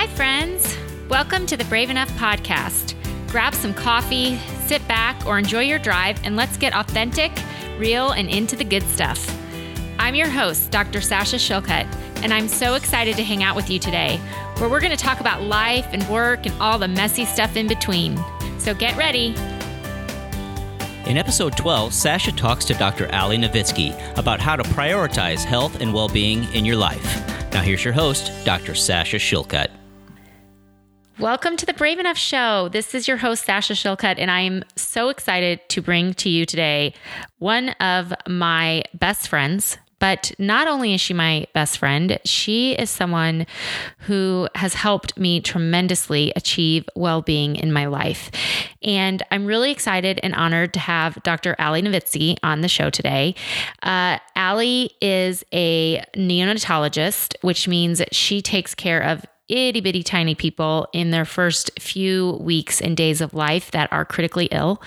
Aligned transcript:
Hi, 0.00 0.06
friends. 0.06 0.78
Welcome 1.10 1.44
to 1.44 1.58
the 1.58 1.64
Brave 1.66 1.90
Enough 1.90 2.08
podcast. 2.12 2.94
Grab 3.28 3.54
some 3.54 3.74
coffee, 3.74 4.38
sit 4.64 4.80
back, 4.88 5.26
or 5.26 5.38
enjoy 5.38 5.60
your 5.60 5.78
drive, 5.78 6.18
and 6.24 6.36
let's 6.36 6.56
get 6.56 6.72
authentic, 6.72 7.30
real, 7.76 8.12
and 8.12 8.26
into 8.30 8.56
the 8.56 8.64
good 8.64 8.82
stuff. 8.84 9.30
I'm 9.98 10.14
your 10.14 10.30
host, 10.30 10.70
Dr. 10.70 11.02
Sasha 11.02 11.36
Shillcutt, 11.36 11.84
and 12.22 12.32
I'm 12.32 12.48
so 12.48 12.76
excited 12.76 13.14
to 13.16 13.22
hang 13.22 13.42
out 13.42 13.54
with 13.54 13.68
you 13.68 13.78
today, 13.78 14.16
where 14.56 14.70
we're 14.70 14.80
going 14.80 14.90
to 14.90 14.96
talk 14.96 15.20
about 15.20 15.42
life 15.42 15.86
and 15.92 16.02
work 16.08 16.46
and 16.46 16.54
all 16.62 16.78
the 16.78 16.88
messy 16.88 17.26
stuff 17.26 17.54
in 17.54 17.68
between. 17.68 18.18
So 18.58 18.72
get 18.72 18.96
ready. 18.96 19.34
In 21.04 21.18
episode 21.18 21.58
12, 21.58 21.92
Sasha 21.92 22.32
talks 22.32 22.64
to 22.64 22.72
Dr. 22.72 23.14
Ali 23.14 23.36
Novitsky 23.36 24.16
about 24.16 24.40
how 24.40 24.56
to 24.56 24.62
prioritize 24.62 25.44
health 25.44 25.82
and 25.82 25.92
well 25.92 26.08
being 26.08 26.44
in 26.54 26.64
your 26.64 26.76
life. 26.76 27.04
Now, 27.52 27.60
here's 27.60 27.84
your 27.84 27.92
host, 27.92 28.32
Dr. 28.46 28.74
Sasha 28.74 29.16
Shillcutt. 29.18 29.68
Welcome 31.20 31.58
to 31.58 31.66
the 31.66 31.74
Brave 31.74 31.98
Enough 31.98 32.16
Show. 32.16 32.70
This 32.70 32.94
is 32.94 33.06
your 33.06 33.18
host, 33.18 33.44
Sasha 33.44 33.74
Shillcutt, 33.74 34.14
and 34.16 34.30
I 34.30 34.40
am 34.40 34.64
so 34.74 35.10
excited 35.10 35.60
to 35.68 35.82
bring 35.82 36.14
to 36.14 36.30
you 36.30 36.46
today 36.46 36.94
one 37.36 37.68
of 37.78 38.14
my 38.26 38.84
best 38.94 39.28
friends, 39.28 39.76
but 39.98 40.32
not 40.38 40.66
only 40.66 40.94
is 40.94 41.00
she 41.02 41.12
my 41.12 41.46
best 41.52 41.76
friend, 41.76 42.18
she 42.24 42.72
is 42.72 42.88
someone 42.88 43.46
who 43.98 44.48
has 44.54 44.72
helped 44.72 45.18
me 45.18 45.42
tremendously 45.42 46.32
achieve 46.36 46.88
well 46.96 47.20
being 47.20 47.54
in 47.54 47.70
my 47.70 47.84
life. 47.84 48.30
And 48.82 49.22
I'm 49.30 49.44
really 49.44 49.70
excited 49.70 50.20
and 50.22 50.34
honored 50.34 50.72
to 50.72 50.80
have 50.80 51.22
Dr. 51.22 51.54
Ali 51.58 51.82
Novitsky 51.82 52.38
on 52.42 52.62
the 52.62 52.68
show 52.68 52.88
today. 52.88 53.34
Uh, 53.82 54.16
Ali 54.36 54.92
is 55.02 55.44
a 55.52 56.02
neonatologist, 56.16 57.34
which 57.42 57.68
means 57.68 58.00
she 58.10 58.40
takes 58.40 58.74
care 58.74 59.02
of 59.02 59.26
itty 59.50 59.80
bitty 59.80 60.02
tiny 60.02 60.34
people 60.34 60.88
in 60.92 61.10
their 61.10 61.24
first 61.24 61.70
few 61.78 62.38
weeks 62.40 62.80
and 62.80 62.96
days 62.96 63.20
of 63.20 63.34
life 63.34 63.70
that 63.72 63.92
are 63.92 64.04
critically 64.04 64.46
ill. 64.46 64.82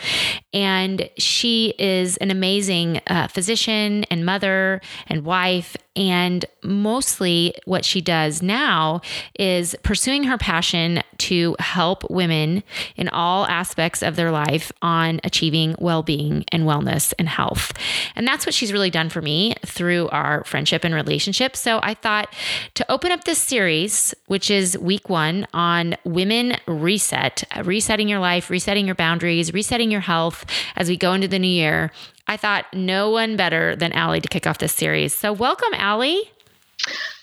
And 0.53 1.09
she 1.17 1.73
is 1.79 2.17
an 2.17 2.31
amazing 2.31 3.01
uh, 3.07 3.27
physician 3.27 4.03
and 4.05 4.25
mother 4.25 4.81
and 5.07 5.25
wife 5.25 5.75
and 5.95 6.45
mostly 6.63 7.53
what 7.65 7.85
she 7.85 8.01
does 8.01 8.41
now 8.41 9.01
is 9.37 9.75
pursuing 9.83 10.23
her 10.23 10.37
passion 10.37 11.03
to 11.19 11.55
help 11.59 12.09
women 12.09 12.63
in 12.95 13.09
all 13.09 13.45
aspects 13.45 14.01
of 14.01 14.15
their 14.15 14.31
life 14.31 14.71
on 14.81 15.21
achieving 15.23 15.75
well 15.77 16.01
being 16.01 16.43
and 16.51 16.63
wellness 16.63 17.13
and 17.19 17.29
health. 17.29 17.73
And 18.15 18.27
that's 18.27 18.45
what 18.45 18.55
she's 18.55 18.73
really 18.73 18.89
done 18.89 19.09
for 19.09 19.21
me 19.21 19.55
through 19.65 20.09
our 20.09 20.43
friendship 20.45 20.83
and 20.83 20.95
relationship. 20.95 21.55
So 21.55 21.79
I 21.83 21.93
thought 21.93 22.33
to 22.73 22.91
open 22.91 23.11
up 23.11 23.25
this 23.25 23.39
series, 23.39 24.15
which 24.27 24.49
is 24.53 24.77
week 24.77 25.09
one 25.09 25.47
on 25.53 25.95
women 26.05 26.55
reset, 26.67 27.43
resetting 27.63 28.07
your 28.07 28.19
life, 28.19 28.49
resetting 28.49 28.85
your 28.85 28.95
boundaries, 28.95 29.53
resetting 29.53 29.91
your 29.91 30.01
health 30.01 30.45
as 30.75 30.87
we 30.87 30.95
go 30.95 31.13
into 31.13 31.27
the 31.27 31.39
new 31.39 31.47
year, 31.47 31.91
I 32.27 32.37
thought 32.37 32.65
no 32.73 33.09
one 33.09 33.35
better 33.35 33.75
than 33.75 33.91
Ali 33.93 34.21
to 34.21 34.27
kick 34.29 34.47
off 34.47 34.59
this 34.59 34.73
series. 34.73 35.13
So, 35.13 35.33
welcome, 35.33 35.73
Ali. 35.73 36.31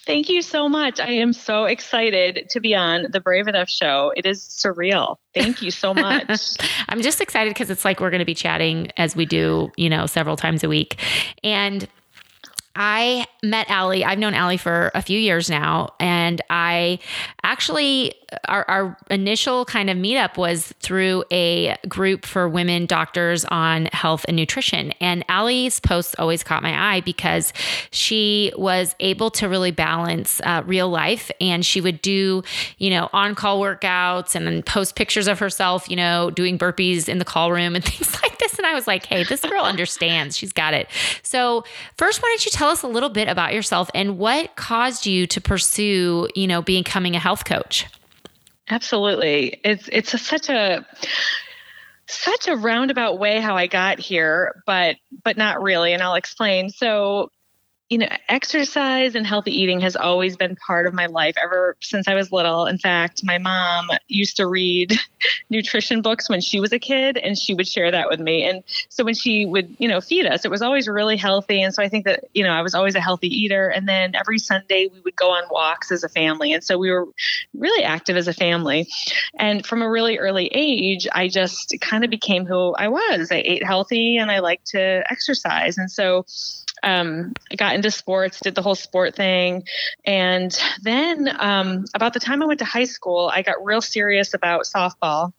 Thank 0.06 0.28
you 0.28 0.42
so 0.42 0.68
much. 0.68 0.98
I 0.98 1.10
am 1.10 1.32
so 1.32 1.66
excited 1.66 2.48
to 2.50 2.60
be 2.60 2.74
on 2.74 3.06
the 3.10 3.20
Brave 3.20 3.46
Enough 3.46 3.70
show. 3.70 4.12
It 4.16 4.26
is 4.26 4.42
surreal. 4.42 5.16
Thank 5.34 5.62
you 5.62 5.70
so 5.70 5.94
much. 5.94 6.56
I'm 6.88 7.00
just 7.00 7.20
excited 7.20 7.50
because 7.50 7.70
it's 7.70 7.84
like 7.84 8.00
we're 8.00 8.10
going 8.10 8.20
to 8.20 8.24
be 8.24 8.34
chatting 8.34 8.90
as 8.96 9.14
we 9.14 9.24
do, 9.24 9.70
you 9.76 9.88
know, 9.88 10.06
several 10.06 10.36
times 10.36 10.64
a 10.64 10.68
week. 10.68 10.96
And 11.44 11.86
I 12.76 13.26
met 13.42 13.70
Ali. 13.70 14.04
I've 14.04 14.18
known 14.18 14.34
Ali 14.34 14.56
for 14.56 14.90
a 14.94 15.02
few 15.02 15.18
years 15.18 15.50
now. 15.50 15.94
And 15.98 16.40
I 16.50 16.98
actually, 17.42 18.14
our, 18.48 18.64
our, 18.68 18.96
initial 19.10 19.64
kind 19.64 19.90
of 19.90 19.96
meetup 19.96 20.36
was 20.36 20.72
through 20.80 21.24
a 21.30 21.76
group 21.88 22.24
for 22.24 22.48
women 22.48 22.86
doctors 22.86 23.44
on 23.46 23.86
health 23.86 24.24
and 24.28 24.36
nutrition. 24.36 24.92
And 25.00 25.24
Ali's 25.28 25.80
posts 25.80 26.14
always 26.18 26.42
caught 26.42 26.62
my 26.62 26.94
eye 26.94 27.00
because 27.00 27.52
she 27.90 28.52
was 28.56 28.94
able 29.00 29.30
to 29.32 29.48
really 29.48 29.70
balance 29.70 30.40
uh, 30.44 30.62
real 30.66 30.88
life. 30.88 31.30
And 31.40 31.64
she 31.64 31.80
would 31.80 32.02
do, 32.02 32.42
you 32.78 32.90
know, 32.90 33.08
on 33.12 33.34
call 33.34 33.60
workouts 33.60 34.34
and 34.34 34.46
then 34.46 34.62
post 34.62 34.96
pictures 34.96 35.28
of 35.28 35.38
herself, 35.38 35.88
you 35.88 35.96
know, 35.96 36.30
doing 36.30 36.58
burpees 36.58 37.08
in 37.08 37.18
the 37.18 37.24
call 37.24 37.52
room 37.52 37.74
and 37.74 37.84
things 37.90 38.20
like 38.22 38.38
this. 38.38 38.58
And 38.58 38.66
I 38.66 38.74
was 38.74 38.86
like, 38.86 39.06
hey, 39.06 39.24
this 39.24 39.40
girl 39.40 39.64
understands. 39.64 40.36
She's 40.36 40.52
got 40.52 40.74
it. 40.74 40.88
So, 41.22 41.64
first, 41.96 42.22
why 42.22 42.28
don't 42.28 42.44
you 42.44 42.50
tell 42.52 42.68
us 42.68 42.82
a 42.82 42.88
little 42.88 43.08
bit 43.08 43.28
about 43.28 43.54
yourself 43.54 43.90
and 43.94 44.18
what 44.18 44.56
caused 44.56 45.06
you 45.06 45.26
to 45.28 45.40
pursue, 45.40 46.28
you 46.34 46.46
know, 46.46 46.62
becoming 46.62 47.16
a 47.16 47.18
health 47.18 47.44
coach? 47.44 47.86
Absolutely. 48.70 49.60
It's 49.64 49.88
it's 49.90 50.14
a, 50.14 50.18
such 50.18 50.48
a 50.48 50.86
such 52.06 52.48
a 52.48 52.56
roundabout 52.56 53.18
way 53.18 53.40
how 53.40 53.56
I 53.56 53.66
got 53.66 53.98
here, 53.98 54.62
but 54.64 54.96
but 55.24 55.36
not 55.36 55.62
really, 55.62 55.92
and 55.92 56.02
I'll 56.02 56.14
explain. 56.14 56.70
So 56.70 57.30
you 57.90 57.98
know, 57.98 58.08
exercise 58.28 59.16
and 59.16 59.26
healthy 59.26 59.50
eating 59.50 59.80
has 59.80 59.96
always 59.96 60.36
been 60.36 60.54
part 60.54 60.86
of 60.86 60.94
my 60.94 61.06
life 61.06 61.34
ever 61.42 61.76
since 61.80 62.06
I 62.06 62.14
was 62.14 62.30
little. 62.30 62.66
In 62.66 62.78
fact, 62.78 63.24
my 63.24 63.36
mom 63.36 63.88
used 64.06 64.36
to 64.36 64.46
read 64.46 64.92
nutrition 65.50 66.00
books 66.00 66.30
when 66.30 66.40
she 66.40 66.60
was 66.60 66.72
a 66.72 66.78
kid 66.78 67.18
and 67.18 67.36
she 67.36 67.52
would 67.52 67.66
share 67.66 67.90
that 67.90 68.08
with 68.08 68.20
me. 68.20 68.44
And 68.44 68.62
so 68.90 69.02
when 69.02 69.14
she 69.14 69.44
would, 69.44 69.74
you 69.80 69.88
know, 69.88 70.00
feed 70.00 70.24
us, 70.24 70.44
it 70.44 70.52
was 70.52 70.62
always 70.62 70.86
really 70.86 71.16
healthy. 71.16 71.60
And 71.60 71.74
so 71.74 71.82
I 71.82 71.88
think 71.88 72.04
that, 72.04 72.26
you 72.32 72.44
know, 72.44 72.52
I 72.52 72.62
was 72.62 72.76
always 72.76 72.94
a 72.94 73.00
healthy 73.00 73.26
eater. 73.26 73.66
And 73.66 73.88
then 73.88 74.14
every 74.14 74.38
Sunday 74.38 74.88
we 74.92 75.00
would 75.00 75.16
go 75.16 75.32
on 75.32 75.42
walks 75.50 75.90
as 75.90 76.04
a 76.04 76.08
family. 76.08 76.52
And 76.52 76.62
so 76.62 76.78
we 76.78 76.92
were 76.92 77.08
really 77.54 77.82
active 77.82 78.16
as 78.16 78.28
a 78.28 78.32
family. 78.32 78.86
And 79.36 79.66
from 79.66 79.82
a 79.82 79.90
really 79.90 80.16
early 80.16 80.46
age, 80.54 81.08
I 81.10 81.26
just 81.26 81.74
kind 81.80 82.04
of 82.04 82.10
became 82.10 82.46
who 82.46 82.72
I 82.74 82.86
was. 82.86 83.32
I 83.32 83.42
ate 83.44 83.64
healthy 83.64 84.16
and 84.16 84.30
I 84.30 84.38
liked 84.38 84.66
to 84.68 85.02
exercise. 85.10 85.76
And 85.76 85.90
so 85.90 86.24
um, 86.82 87.32
I 87.50 87.56
got 87.56 87.74
into 87.74 87.90
sports, 87.90 88.40
did 88.40 88.54
the 88.54 88.62
whole 88.62 88.74
sport 88.74 89.14
thing. 89.14 89.64
And 90.04 90.56
then 90.82 91.34
um, 91.38 91.84
about 91.94 92.14
the 92.14 92.20
time 92.20 92.42
I 92.42 92.46
went 92.46 92.60
to 92.60 92.64
high 92.64 92.84
school, 92.84 93.30
I 93.32 93.42
got 93.42 93.64
real 93.64 93.80
serious 93.80 94.34
about 94.34 94.64
softball 94.64 95.32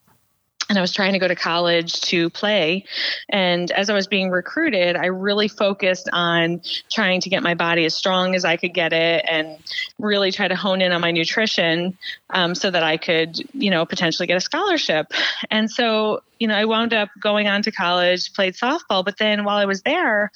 and 0.72 0.78
I 0.78 0.82
was 0.82 0.94
trying 0.94 1.12
to 1.12 1.20
go 1.20 1.28
to 1.28 1.36
college 1.36 2.00
to 2.02 2.30
play. 2.30 2.86
And 3.28 3.70
as 3.72 3.90
I 3.90 3.94
was 3.94 4.08
being 4.08 4.30
recruited, 4.30 4.96
I 4.96 5.08
really 5.08 5.50
focused 5.50 6.08
on 6.14 6.62
trying 6.90 7.20
to 7.22 7.30
get 7.30 7.44
my 7.44 7.56
body 7.56 7.84
as 7.84 7.94
strong 7.94 8.36
as 8.36 8.46
I 8.46 8.56
could 8.56 8.74
get 8.74 8.94
it 8.94 9.26
and 9.30 9.58
really 10.00 10.32
try 10.32 10.48
to 10.48 10.56
hone 10.56 10.82
in 10.82 10.94
on 10.94 11.02
my 11.02 11.12
nutrition 11.12 11.98
um, 12.30 12.56
so 12.56 12.72
that 12.72 12.84
I 12.84 12.96
could, 12.96 13.38
you 13.54 13.70
know, 13.70 13.86
potentially 13.86 14.28
get 14.28 14.38
a 14.38 14.42
scholarship. 14.42 15.12
And 15.50 15.70
so, 15.70 16.24
you 16.40 16.48
know, 16.48 16.56
I 16.56 16.64
wound 16.64 16.94
up 16.94 17.10
going 17.20 17.50
on 17.50 17.64
to 17.64 17.72
college, 17.74 18.34
played 18.34 18.54
softball, 18.54 19.04
but 19.04 19.18
then 19.18 19.44
while 19.44 19.58
I 19.58 19.66
was 19.66 19.82
there, 19.82 20.32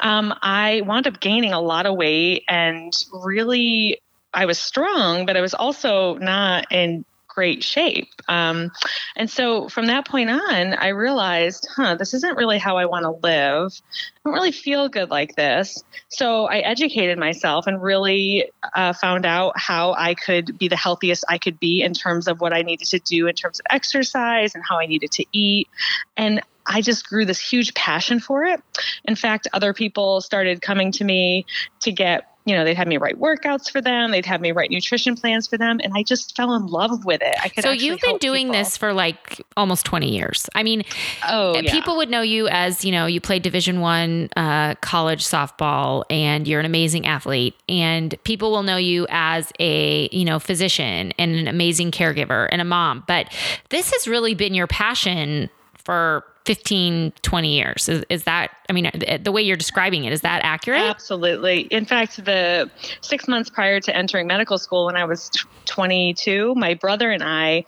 um, 0.00 0.34
I 0.42 0.82
wound 0.84 1.06
up 1.06 1.20
gaining 1.20 1.52
a 1.52 1.60
lot 1.60 1.86
of 1.86 1.96
weight 1.96 2.44
and 2.48 2.92
really 3.12 4.00
I 4.32 4.46
was 4.46 4.58
strong, 4.58 5.26
but 5.26 5.36
I 5.36 5.40
was 5.40 5.54
also 5.54 6.14
not 6.14 6.66
in 6.70 7.04
great 7.40 7.62
shape. 7.62 8.08
Um, 8.28 8.70
and 9.16 9.30
so 9.30 9.68
from 9.68 9.86
that 9.86 10.06
point 10.06 10.30
on, 10.30 10.74
I 10.74 10.88
realized, 10.88 11.66
huh, 11.74 11.94
this 11.94 12.12
isn't 12.12 12.36
really 12.36 12.58
how 12.58 12.76
I 12.76 12.86
want 12.86 13.04
to 13.04 13.10
live. 13.10 13.72
I 13.72 14.20
don't 14.24 14.34
really 14.34 14.52
feel 14.52 14.88
good 14.88 15.10
like 15.10 15.36
this. 15.36 15.82
So 16.08 16.46
I 16.46 16.58
educated 16.58 17.18
myself 17.18 17.66
and 17.66 17.80
really 17.80 18.50
uh, 18.74 18.92
found 18.92 19.24
out 19.24 19.52
how 19.56 19.94
I 19.94 20.14
could 20.14 20.58
be 20.58 20.68
the 20.68 20.76
healthiest 20.76 21.24
I 21.28 21.38
could 21.38 21.60
be 21.60 21.82
in 21.82 21.94
terms 21.94 22.26
of 22.26 22.40
what 22.40 22.52
I 22.52 22.62
needed 22.62 22.88
to 22.88 22.98
do 22.98 23.28
in 23.28 23.34
terms 23.34 23.60
of 23.60 23.66
exercise 23.70 24.54
and 24.54 24.64
how 24.68 24.78
I 24.78 24.86
needed 24.86 25.12
to 25.12 25.24
eat. 25.32 25.68
And 26.16 26.42
I 26.70 26.80
just 26.80 27.08
grew 27.08 27.24
this 27.24 27.40
huge 27.40 27.74
passion 27.74 28.20
for 28.20 28.44
it. 28.44 28.62
In 29.04 29.16
fact, 29.16 29.48
other 29.52 29.74
people 29.74 30.20
started 30.20 30.62
coming 30.62 30.92
to 30.92 31.04
me 31.04 31.44
to 31.80 31.92
get 31.92 32.26
you 32.46 32.56
know, 32.56 32.64
they'd 32.64 32.76
have 32.76 32.88
me 32.88 32.96
write 32.96 33.20
workouts 33.20 33.70
for 33.70 33.80
them. 33.82 34.10
They'd 34.10 34.24
have 34.24 34.40
me 34.40 34.50
write 34.52 34.70
nutrition 34.70 35.14
plans 35.14 35.46
for 35.46 35.58
them. 35.58 35.78
And 35.84 35.92
I 35.94 36.02
just 36.02 36.34
fell 36.34 36.54
in 36.54 36.66
love 36.66 37.04
with 37.04 37.20
it. 37.22 37.34
I 37.42 37.50
could 37.50 37.62
So 37.62 37.70
you've 37.70 38.00
been 38.00 38.16
doing 38.16 38.46
people. 38.46 38.58
this 38.58 38.76
for 38.76 38.92
like 38.94 39.42
almost 39.58 39.84
20 39.84 40.10
years. 40.10 40.48
I 40.54 40.62
mean, 40.62 40.82
oh, 41.28 41.56
yeah. 41.58 41.70
people 41.70 41.98
would 41.98 42.08
know 42.08 42.22
you 42.22 42.48
as, 42.48 42.84
you 42.84 42.92
know, 42.92 43.04
you 43.04 43.20
played 43.20 43.42
division 43.42 43.80
one 43.80 44.30
uh, 44.36 44.74
college 44.76 45.22
softball 45.22 46.04
and 46.08 46.48
you're 46.48 46.60
an 46.60 46.66
amazing 46.66 47.06
athlete. 47.06 47.54
And 47.68 48.16
people 48.24 48.50
will 48.50 48.62
know 48.62 48.78
you 48.78 49.06
as 49.10 49.52
a, 49.60 50.08
you 50.10 50.24
know, 50.24 50.38
physician 50.38 51.12
and 51.18 51.36
an 51.36 51.46
amazing 51.46 51.90
caregiver 51.90 52.48
and 52.50 52.62
a 52.62 52.64
mom. 52.64 53.04
But 53.06 53.32
this 53.68 53.92
has 53.92 54.08
really 54.08 54.34
been 54.34 54.54
your 54.54 54.66
passion 54.66 55.50
for 55.90 56.24
15 56.44 57.12
20 57.22 57.52
years. 57.52 57.88
Is, 57.88 58.04
is, 58.08 58.22
that 58.22 58.52
i 58.68 58.72
mean 58.72 58.86
uh, 58.86 59.18
the 59.20 59.32
way 59.32 59.42
you're 59.42 59.56
describing 59.56 60.04
it 60.04 60.12
is 60.12 60.20
that 60.20 60.40
accurate? 60.44 60.82
Absolutely. 60.82 61.62
In 61.62 61.84
fact 61.84 62.24
the 62.24 62.70
six 63.00 63.26
months 63.26 63.50
prior 63.50 63.80
to 63.80 63.96
entering 63.96 64.28
medical 64.28 64.56
school 64.56 64.86
when 64.86 64.94
i 64.94 65.04
was 65.04 65.32
22 65.64 66.54
my 66.54 66.74
brother 66.74 67.10
and 67.10 67.24
i 67.24 67.64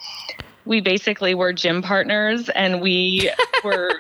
we 0.64 0.80
basically 0.80 1.34
were 1.34 1.52
gym 1.52 1.82
partners 1.82 2.48
and 2.50 2.80
we 2.80 3.28
were 3.64 3.90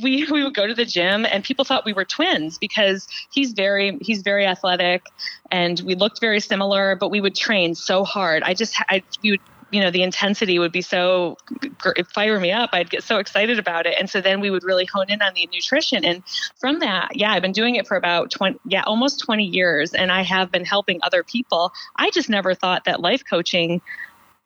we 0.00 0.24
we 0.30 0.44
would 0.44 0.54
go 0.54 0.68
to 0.68 0.74
the 0.74 0.84
gym 0.84 1.26
and 1.26 1.42
people 1.42 1.64
thought 1.64 1.84
we 1.84 1.92
were 1.92 2.04
twins 2.04 2.58
because 2.58 3.08
he's 3.32 3.50
very 3.50 3.98
he's 4.00 4.22
very 4.22 4.46
athletic 4.46 5.02
and 5.50 5.80
we 5.80 5.96
looked 5.96 6.20
very 6.20 6.38
similar 6.38 6.94
but 6.94 7.10
we 7.10 7.20
would 7.20 7.34
train 7.34 7.74
so 7.74 8.04
hard. 8.04 8.44
I 8.44 8.54
just 8.54 8.76
i 8.88 9.02
we 9.24 9.32
would 9.32 9.40
you 9.70 9.80
know 9.80 9.90
the 9.90 10.02
intensity 10.02 10.58
would 10.58 10.72
be 10.72 10.80
so 10.80 11.36
fire 12.14 12.38
me 12.38 12.52
up 12.52 12.70
i'd 12.72 12.88
get 12.90 13.02
so 13.02 13.18
excited 13.18 13.58
about 13.58 13.86
it 13.86 13.94
and 13.98 14.08
so 14.08 14.20
then 14.20 14.40
we 14.40 14.50
would 14.50 14.62
really 14.62 14.84
hone 14.84 15.10
in 15.10 15.20
on 15.20 15.34
the 15.34 15.48
nutrition 15.52 16.04
and 16.04 16.22
from 16.56 16.78
that 16.78 17.16
yeah 17.16 17.32
i've 17.32 17.42
been 17.42 17.52
doing 17.52 17.74
it 17.74 17.86
for 17.86 17.96
about 17.96 18.30
20 18.30 18.58
yeah 18.66 18.82
almost 18.86 19.20
20 19.24 19.44
years 19.44 19.92
and 19.92 20.12
i 20.12 20.22
have 20.22 20.52
been 20.52 20.64
helping 20.64 21.00
other 21.02 21.22
people 21.22 21.72
i 21.96 22.10
just 22.10 22.28
never 22.28 22.54
thought 22.54 22.84
that 22.84 23.00
life 23.00 23.24
coaching 23.28 23.80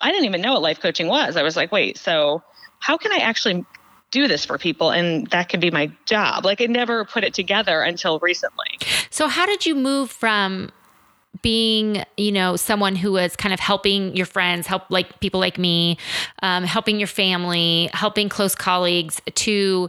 I 0.01 0.11
didn't 0.11 0.27
even 0.27 0.41
know 0.41 0.55
what 0.55 0.63
life 0.63 0.81
coaching 0.81 1.09
was. 1.09 1.37
I 1.37 1.43
was 1.43 1.57
like, 1.57 1.71
wait, 1.73 1.99
so 1.99 2.43
how 2.79 2.97
can 2.97 3.13
I 3.13 3.19
actually 3.19 3.65
do 4.11 4.27
this 4.27 4.45
for 4.45 4.59
people 4.59 4.91
and 4.91 5.27
that 5.29 5.49
could 5.49 5.61
be 5.61 5.71
my 5.71 5.93
job? 6.07 6.45
Like 6.45 6.61
I 6.61 6.67
never 6.67 7.05
put 7.05 7.23
it 7.23 7.35
together 7.35 7.83
until 7.83 8.19
recently. 8.21 8.79
So 9.11 9.29
how 9.29 9.47
did 9.47 9.67
you 9.67 9.75
move 9.75 10.11
from 10.11 10.73
being 11.43 12.05
you 12.17 12.33
know 12.33 12.57
someone 12.57 12.97
who 12.97 13.13
was 13.13 13.37
kind 13.37 13.55
of 13.55 13.61
helping 13.61 14.15
your 14.17 14.27
friends 14.27 14.67
help 14.67 14.83
like 14.91 15.21
people 15.21 15.41
like 15.41 15.59
me 15.59 15.97
um, 16.43 16.65
helping 16.65 16.99
your 16.99 17.07
family 17.07 17.89
helping 17.93 18.29
close 18.29 18.55
colleagues 18.55 19.21
to 19.35 19.89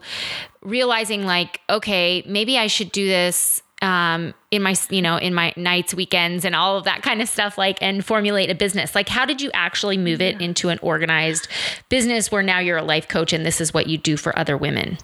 realizing 0.61 1.25
like 1.25 1.59
okay 1.69 2.23
maybe 2.27 2.57
i 2.57 2.67
should 2.67 2.91
do 2.91 3.05
this 3.05 3.63
um, 3.81 4.35
in 4.51 4.61
my 4.61 4.75
you 4.89 5.01
know 5.01 5.17
in 5.17 5.33
my 5.33 5.53
nights 5.57 5.93
weekends 5.93 6.45
and 6.45 6.55
all 6.55 6.77
of 6.77 6.83
that 6.83 7.01
kind 7.01 7.21
of 7.21 7.27
stuff 7.27 7.57
like 7.57 7.81
and 7.81 8.05
formulate 8.05 8.49
a 8.49 8.55
business. 8.55 8.93
Like 8.93 9.09
how 9.09 9.25
did 9.25 9.41
you 9.41 9.49
actually 9.53 9.97
move 9.97 10.21
it 10.21 10.39
into 10.39 10.69
an 10.69 10.77
organized 10.81 11.47
business 11.89 12.31
where 12.31 12.43
now 12.43 12.59
you're 12.59 12.77
a 12.77 12.83
life 12.83 13.07
coach 13.07 13.33
and 13.33 13.45
this 13.45 13.59
is 13.59 13.73
what 13.73 13.87
you 13.87 13.97
do 13.97 14.17
for 14.17 14.37
other 14.37 14.55
women 14.55 14.97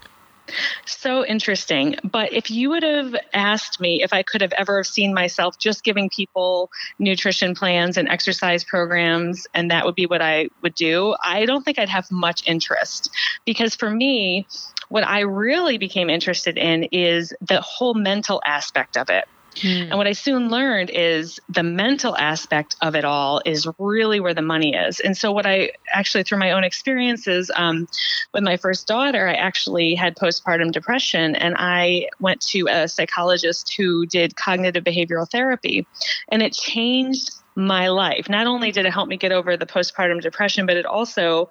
so 0.86 1.26
interesting. 1.26 1.96
But 2.04 2.34
if 2.34 2.50
you 2.50 2.70
would 2.70 2.84
have 2.84 3.16
asked 3.34 3.80
me 3.80 4.04
if 4.04 4.14
I 4.14 4.24
could 4.24 4.42
have 4.42 4.54
ever 4.54 4.84
seen 4.84 5.14
myself 5.14 5.58
just 5.58 5.84
giving 5.84 6.10
people 6.10 6.70
nutrition 7.00 7.56
plans 7.56 7.98
and 7.98 8.08
exercise 8.08 8.64
programs, 8.64 9.48
and 9.54 9.72
that 9.72 9.86
would 9.86 9.96
be 9.96 10.06
what 10.06 10.22
I 10.22 10.50
would 10.62 10.76
do, 10.76 11.16
I 11.24 11.46
don't 11.46 11.64
think 11.64 11.80
I'd 11.80 11.90
have 11.90 12.12
much 12.12 12.48
interest. 12.48 13.10
Because 13.46 13.76
for 13.76 13.90
me, 13.90 14.48
what 14.90 15.06
I 15.06 15.22
really 15.22 15.78
became 15.78 16.10
interested 16.10 16.58
in 16.58 16.84
is 16.86 17.34
the 17.42 17.62
whole 17.62 17.94
mental 17.94 18.42
aspect 18.46 18.98
of 18.98 19.10
it. 19.10 19.26
Mm. 19.56 19.90
And 19.90 19.98
what 19.98 20.08
I 20.08 20.12
soon 20.12 20.50
learned 20.50 20.92
is 20.92 21.40
the 21.50 21.64
mental 21.64 22.16
aspect 22.16 22.76
of 22.82 22.96
it 22.96 23.06
all 23.06 23.42
is 23.46 23.68
really 23.80 24.20
where 24.20 24.34
the 24.34 24.42
money 24.42 24.76
is. 24.76 25.00
And 25.00 25.18
so, 25.18 25.32
what 25.32 25.46
I 25.46 25.72
actually, 25.92 26.24
through 26.24 26.38
my 26.38 26.52
own 26.52 26.64
experiences 26.64 27.50
um, 27.56 27.88
with 28.34 28.44
my 28.44 28.58
first 28.58 28.88
daughter, 28.88 29.28
I 29.28 29.34
actually 29.34 29.96
had 29.96 30.16
postpartum 30.16 30.72
depression, 30.72 31.36
and 31.36 31.56
I 31.58 32.10
went 32.20 32.42
to 32.48 32.68
a 32.70 32.88
psychologist 32.88 33.74
who 33.76 34.06
did 34.06 34.36
cognitive 34.36 34.84
behavioral 34.84 35.30
therapy, 35.30 35.88
and 36.30 36.42
it 36.42 36.54
changed 36.54 37.32
my 37.58 37.88
life. 37.88 38.30
Not 38.30 38.46
only 38.46 38.72
did 38.72 38.86
it 38.86 38.94
help 38.94 39.10
me 39.10 39.18
get 39.18 39.32
over 39.32 39.58
the 39.58 39.66
postpartum 39.66 40.22
depression, 40.22 40.68
but 40.68 40.78
it 40.78 40.86
also 40.86 41.50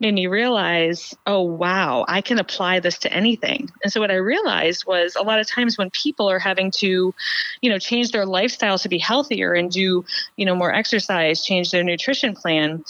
made 0.00 0.12
me 0.12 0.26
realize, 0.26 1.14
oh, 1.26 1.42
wow, 1.42 2.04
I 2.08 2.22
can 2.22 2.40
apply 2.40 2.80
this 2.80 2.98
to 2.98 3.12
anything. 3.12 3.70
And 3.84 3.92
so 3.92 4.00
what 4.00 4.10
I 4.10 4.16
realized 4.16 4.84
was 4.84 5.14
a 5.14 5.22
lot 5.22 5.38
of 5.38 5.46
times 5.46 5.78
when 5.78 5.90
people 5.90 6.28
are 6.28 6.40
having 6.40 6.72
to, 6.72 7.14
you 7.60 7.70
know, 7.70 7.78
change 7.78 8.10
their 8.10 8.26
lifestyle 8.26 8.78
to 8.78 8.88
be 8.88 8.98
healthier 8.98 9.52
and 9.52 9.70
do, 9.70 10.04
you 10.36 10.44
know, 10.44 10.56
more 10.56 10.74
exercise, 10.74 11.44
change 11.44 11.70
their 11.70 11.84
nutrition 11.84 12.34
plan, 12.34 12.84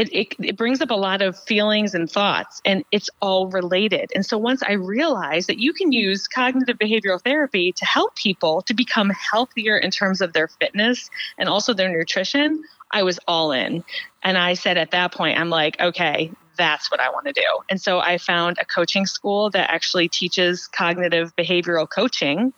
it, 0.00 0.12
it, 0.12 0.34
it 0.38 0.56
brings 0.56 0.80
up 0.80 0.90
a 0.90 0.94
lot 0.94 1.20
of 1.20 1.38
feelings 1.38 1.94
and 1.94 2.10
thoughts 2.10 2.62
and 2.64 2.84
it's 2.90 3.10
all 3.20 3.48
related. 3.48 4.10
And 4.14 4.24
so 4.24 4.38
once 4.38 4.62
I 4.62 4.72
realized 4.72 5.48
that 5.48 5.58
you 5.58 5.74
can 5.74 5.92
use 5.92 6.26
cognitive 6.26 6.78
behavioral 6.78 7.22
therapy 7.22 7.72
to 7.72 7.84
help 7.84 8.16
people 8.16 8.62
to 8.62 8.72
become 8.72 9.10
healthier 9.10 9.76
in 9.76 9.90
terms 9.90 10.22
of 10.22 10.32
their 10.32 10.48
fitness 10.48 11.10
and 11.36 11.48
also 11.48 11.74
their 11.74 11.90
nutrition, 11.90 12.64
I 12.90 13.02
was 13.02 13.20
all 13.28 13.52
in. 13.52 13.84
And 14.22 14.38
I 14.38 14.54
said 14.54 14.78
at 14.78 14.92
that 14.92 15.12
point, 15.12 15.38
I'm 15.38 15.50
like, 15.50 15.78
okay, 15.80 16.30
that's 16.60 16.90
what 16.90 17.00
I 17.00 17.08
want 17.08 17.26
to 17.26 17.32
do. 17.32 17.46
And 17.70 17.80
so 17.80 18.00
I 18.00 18.18
found 18.18 18.58
a 18.60 18.66
coaching 18.66 19.06
school 19.06 19.48
that 19.50 19.70
actually 19.70 20.08
teaches 20.08 20.66
cognitive 20.66 21.34
behavioral 21.34 21.88
coaching. 21.88 22.52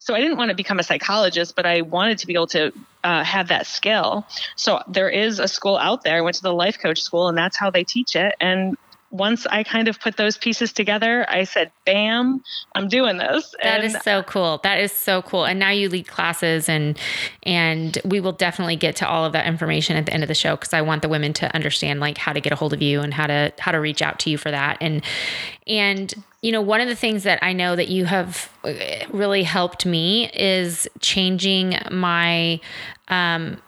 So 0.00 0.12
I 0.14 0.20
didn't 0.20 0.38
want 0.38 0.48
to 0.48 0.56
become 0.56 0.80
a 0.80 0.82
psychologist, 0.82 1.54
but 1.54 1.64
I 1.64 1.82
wanted 1.82 2.18
to 2.18 2.26
be 2.26 2.34
able 2.34 2.48
to 2.48 2.72
uh, 3.04 3.22
have 3.22 3.48
that 3.48 3.68
skill. 3.68 4.26
So 4.56 4.82
there 4.88 5.08
is 5.08 5.38
a 5.38 5.46
school 5.46 5.76
out 5.76 6.02
there. 6.02 6.16
I 6.16 6.20
went 6.20 6.34
to 6.36 6.42
the 6.42 6.52
life 6.52 6.80
coach 6.80 7.00
school, 7.00 7.28
and 7.28 7.38
that's 7.38 7.56
how 7.56 7.70
they 7.70 7.84
teach 7.84 8.16
it. 8.16 8.34
And 8.40 8.76
once 9.14 9.46
I 9.46 9.62
kind 9.62 9.86
of 9.86 10.00
put 10.00 10.16
those 10.16 10.36
pieces 10.36 10.72
together, 10.72 11.24
I 11.28 11.44
said, 11.44 11.70
bam, 11.86 12.42
I'm 12.74 12.88
doing 12.88 13.16
this. 13.16 13.54
That 13.62 13.76
and 13.76 13.84
is 13.84 14.02
so 14.02 14.24
cool. 14.24 14.58
That 14.64 14.80
is 14.80 14.90
so 14.90 15.22
cool. 15.22 15.44
And 15.44 15.60
now 15.60 15.70
you 15.70 15.88
lead 15.88 16.08
classes 16.08 16.68
and 16.68 16.98
and 17.44 17.96
we 18.04 18.18
will 18.18 18.32
definitely 18.32 18.74
get 18.74 18.96
to 18.96 19.08
all 19.08 19.24
of 19.24 19.32
that 19.32 19.46
information 19.46 19.96
at 19.96 20.06
the 20.06 20.12
end 20.12 20.24
of 20.24 20.28
the 20.28 20.34
show 20.34 20.56
because 20.56 20.72
I 20.72 20.82
want 20.82 21.02
the 21.02 21.08
women 21.08 21.32
to 21.34 21.54
understand 21.54 22.00
like 22.00 22.18
how 22.18 22.32
to 22.32 22.40
get 22.40 22.52
a 22.52 22.56
hold 22.56 22.72
of 22.72 22.82
you 22.82 23.02
and 23.02 23.14
how 23.14 23.28
to 23.28 23.52
how 23.60 23.70
to 23.70 23.78
reach 23.78 24.02
out 24.02 24.18
to 24.20 24.30
you 24.30 24.36
for 24.36 24.50
that. 24.50 24.78
And 24.80 25.04
and 25.68 26.12
you 26.42 26.50
know, 26.50 26.60
one 26.60 26.80
of 26.80 26.88
the 26.88 26.96
things 26.96 27.22
that 27.22 27.38
I 27.40 27.52
know 27.52 27.76
that 27.76 27.88
you 27.88 28.06
have 28.06 28.50
uh, 28.64 28.72
really 29.10 29.44
helped 29.44 29.86
me 29.86 30.28
is 30.30 30.88
changing 30.98 31.78
my 31.92 32.58
um 33.06 33.58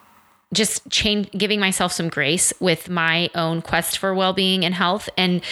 just 0.53 0.89
change 0.91 1.31
giving 1.33 1.61
myself 1.61 1.93
some 1.93 2.09
grace 2.09 2.53
with 2.61 2.89
my 2.89 3.29
own 3.35 3.63
quest 3.63 3.99
for 3.99 4.15
well-being 4.15 4.65
and 4.65 4.75
health. 4.75 5.09
And 5.17 5.43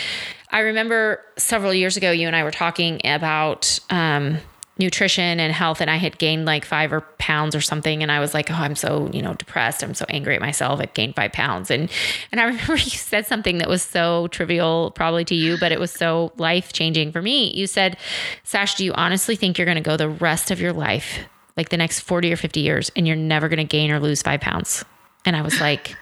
i 0.51 0.61
remember 0.61 1.21
several 1.37 1.75
years 1.75 1.97
ago 1.97 2.13
you 2.13 2.29
and 2.29 2.37
i 2.37 2.45
were 2.45 2.51
talking 2.53 3.01
about 3.05 3.79
um, 3.91 4.39
nutrition 4.79 5.41
and 5.41 5.53
health 5.53 5.81
and 5.81 5.91
i 5.91 5.97
had 5.97 6.17
gained 6.19 6.45
like 6.45 6.65
five 6.65 6.93
or 6.93 7.01
pounds 7.19 7.57
or 7.57 7.61
something 7.61 8.03
and 8.03 8.13
i 8.13 8.21
was 8.21 8.35
like 8.35 8.51
oh 8.51 8.55
i'm 8.55 8.77
so 8.77 9.11
you 9.13 9.21
know 9.21 9.35
depressed. 9.35 9.83
I'm 9.83 9.95
so 9.95 10.05
angry 10.09 10.35
at 10.37 10.41
myself. 10.41 10.81
I've 10.81 10.95
gained 10.95 11.17
five 11.17 11.33
pounds. 11.33 11.71
And 11.71 11.91
and 12.31 12.41
i 12.41 12.45
remember 12.53 12.75
you 12.75 12.91
said 12.91 13.27
something 13.27 13.59
that 13.59 13.69
was 13.69 13.83
so 13.83 14.29
trivial 14.29 14.93
probably 14.93 15.25
to 15.27 15.35
you 15.35 15.59
but 15.59 15.73
it 15.73 15.81
was 15.81 15.91
so 15.91 16.33
life 16.37 16.73
changing 16.73 17.11
for 17.11 17.21
me. 17.21 17.53
You 17.53 17.67
said 17.67 17.97
sash 18.45 18.77
do 18.77 18.85
you 18.85 18.93
honestly 18.93 19.35
think 19.35 19.59
you're 19.59 19.67
going 19.67 19.77
to 19.77 19.81
go 19.81 19.97
the 19.97 20.09
rest 20.09 20.51
of 20.53 20.61
your 20.61 20.73
life 20.73 21.19
like 21.57 21.69
the 21.69 21.77
next 21.77 22.01
40 22.01 22.33
or 22.33 22.37
50 22.37 22.61
years 22.61 22.91
and 22.97 23.07
you're 23.07 23.17
never 23.17 23.49
going 23.49 23.59
to 23.59 23.65
gain 23.65 23.91
or 23.91 24.01
lose 24.01 24.23
five 24.23 24.41
pounds. 24.41 24.85
And 25.25 25.37
I 25.37 25.43
was 25.43 25.61
like, 25.61 25.97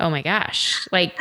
oh 0.00 0.10
my 0.10 0.22
gosh, 0.22 0.86
like 0.92 1.16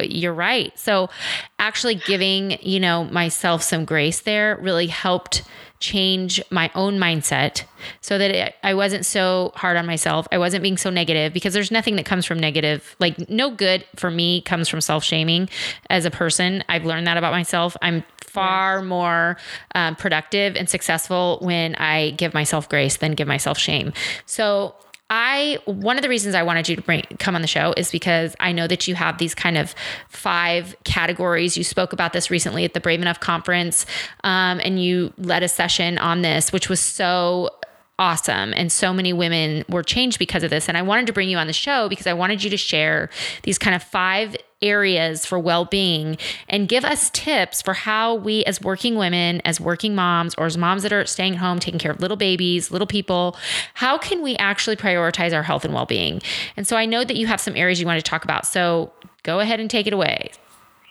you're 0.00 0.34
right. 0.34 0.76
So 0.78 1.10
actually 1.58 1.96
giving, 1.96 2.58
you 2.62 2.80
know, 2.80 3.04
myself 3.04 3.62
some 3.62 3.84
grace 3.84 4.20
there 4.20 4.58
really 4.60 4.86
helped 4.86 5.42
change 5.80 6.42
my 6.50 6.70
own 6.74 6.98
mindset 6.98 7.64
so 8.00 8.18
that 8.18 8.30
it, 8.32 8.54
I 8.62 8.74
wasn't 8.74 9.06
so 9.06 9.52
hard 9.54 9.76
on 9.76 9.86
myself. 9.86 10.26
I 10.32 10.38
wasn't 10.38 10.62
being 10.62 10.76
so 10.76 10.90
negative 10.90 11.32
because 11.32 11.54
there's 11.54 11.70
nothing 11.70 11.96
that 11.96 12.06
comes 12.06 12.26
from 12.26 12.38
negative. 12.38 12.96
Like, 12.98 13.28
no 13.28 13.50
good 13.50 13.84
for 13.94 14.10
me 14.10 14.40
comes 14.40 14.68
from 14.68 14.80
self 14.80 15.04
shaming 15.04 15.48
as 15.88 16.04
a 16.04 16.10
person. 16.10 16.64
I've 16.68 16.84
learned 16.84 17.06
that 17.06 17.16
about 17.16 17.32
myself. 17.32 17.76
I'm 17.80 18.02
far 18.20 18.82
more 18.82 19.36
um, 19.74 19.96
productive 19.96 20.56
and 20.56 20.68
successful 20.68 21.38
when 21.40 21.74
I 21.76 22.10
give 22.10 22.34
myself 22.34 22.68
grace 22.68 22.96
than 22.96 23.12
give 23.12 23.28
myself 23.28 23.58
shame. 23.58 23.92
So, 24.26 24.74
I 25.10 25.58
one 25.64 25.96
of 25.96 26.02
the 26.02 26.08
reasons 26.08 26.34
I 26.34 26.42
wanted 26.42 26.68
you 26.68 26.76
to 26.76 26.82
bring 26.82 27.02
come 27.18 27.34
on 27.34 27.40
the 27.40 27.48
show 27.48 27.72
is 27.76 27.90
because 27.90 28.36
I 28.40 28.52
know 28.52 28.66
that 28.66 28.86
you 28.86 28.94
have 28.94 29.18
these 29.18 29.34
kind 29.34 29.56
of 29.56 29.74
five 30.08 30.76
categories. 30.84 31.56
You 31.56 31.64
spoke 31.64 31.92
about 31.92 32.12
this 32.12 32.30
recently 32.30 32.64
at 32.64 32.74
the 32.74 32.80
Brave 32.80 33.00
Enough 33.00 33.20
conference, 33.20 33.86
um, 34.24 34.60
and 34.62 34.82
you 34.82 35.12
led 35.16 35.42
a 35.42 35.48
session 35.48 35.96
on 35.98 36.22
this, 36.22 36.52
which 36.52 36.68
was 36.68 36.80
so 36.80 37.50
awesome. 37.98 38.52
And 38.54 38.70
so 38.70 38.92
many 38.92 39.12
women 39.12 39.64
were 39.68 39.82
changed 39.82 40.18
because 40.18 40.42
of 40.42 40.50
this. 40.50 40.68
And 40.68 40.78
I 40.78 40.82
wanted 40.82 41.06
to 41.08 41.12
bring 41.12 41.28
you 41.28 41.36
on 41.36 41.46
the 41.46 41.52
show 41.52 41.88
because 41.88 42.06
I 42.06 42.12
wanted 42.12 42.44
you 42.44 42.50
to 42.50 42.56
share 42.56 43.10
these 43.42 43.58
kind 43.58 43.74
of 43.74 43.82
five 43.82 44.36
areas 44.60 45.24
for 45.24 45.38
well 45.38 45.64
being 45.64 46.16
and 46.48 46.68
give 46.68 46.84
us 46.84 47.10
tips 47.10 47.62
for 47.62 47.74
how 47.74 48.14
we, 48.14 48.44
as 48.44 48.60
working 48.60 48.96
women, 48.96 49.40
as 49.44 49.60
working 49.60 49.94
moms, 49.94 50.34
or 50.36 50.46
as 50.46 50.56
moms 50.56 50.82
that 50.82 50.92
are 50.92 51.06
staying 51.06 51.34
at 51.34 51.38
home, 51.38 51.58
taking 51.58 51.78
care 51.78 51.92
of 51.92 52.00
little 52.00 52.16
babies, 52.16 52.70
little 52.70 52.86
people, 52.86 53.36
how 53.74 53.98
can 53.98 54.22
we 54.22 54.36
actually 54.36 54.76
prioritize 54.76 55.32
our 55.32 55.42
health 55.42 55.64
and 55.64 55.74
well 55.74 55.86
being? 55.86 56.20
And 56.56 56.66
so 56.66 56.76
I 56.76 56.86
know 56.86 57.04
that 57.04 57.16
you 57.16 57.26
have 57.26 57.40
some 57.40 57.56
areas 57.56 57.80
you 57.80 57.86
want 57.86 57.98
to 57.98 58.08
talk 58.08 58.24
about. 58.24 58.46
So 58.46 58.92
go 59.22 59.40
ahead 59.40 59.60
and 59.60 59.70
take 59.70 59.86
it 59.86 59.92
away. 59.92 60.30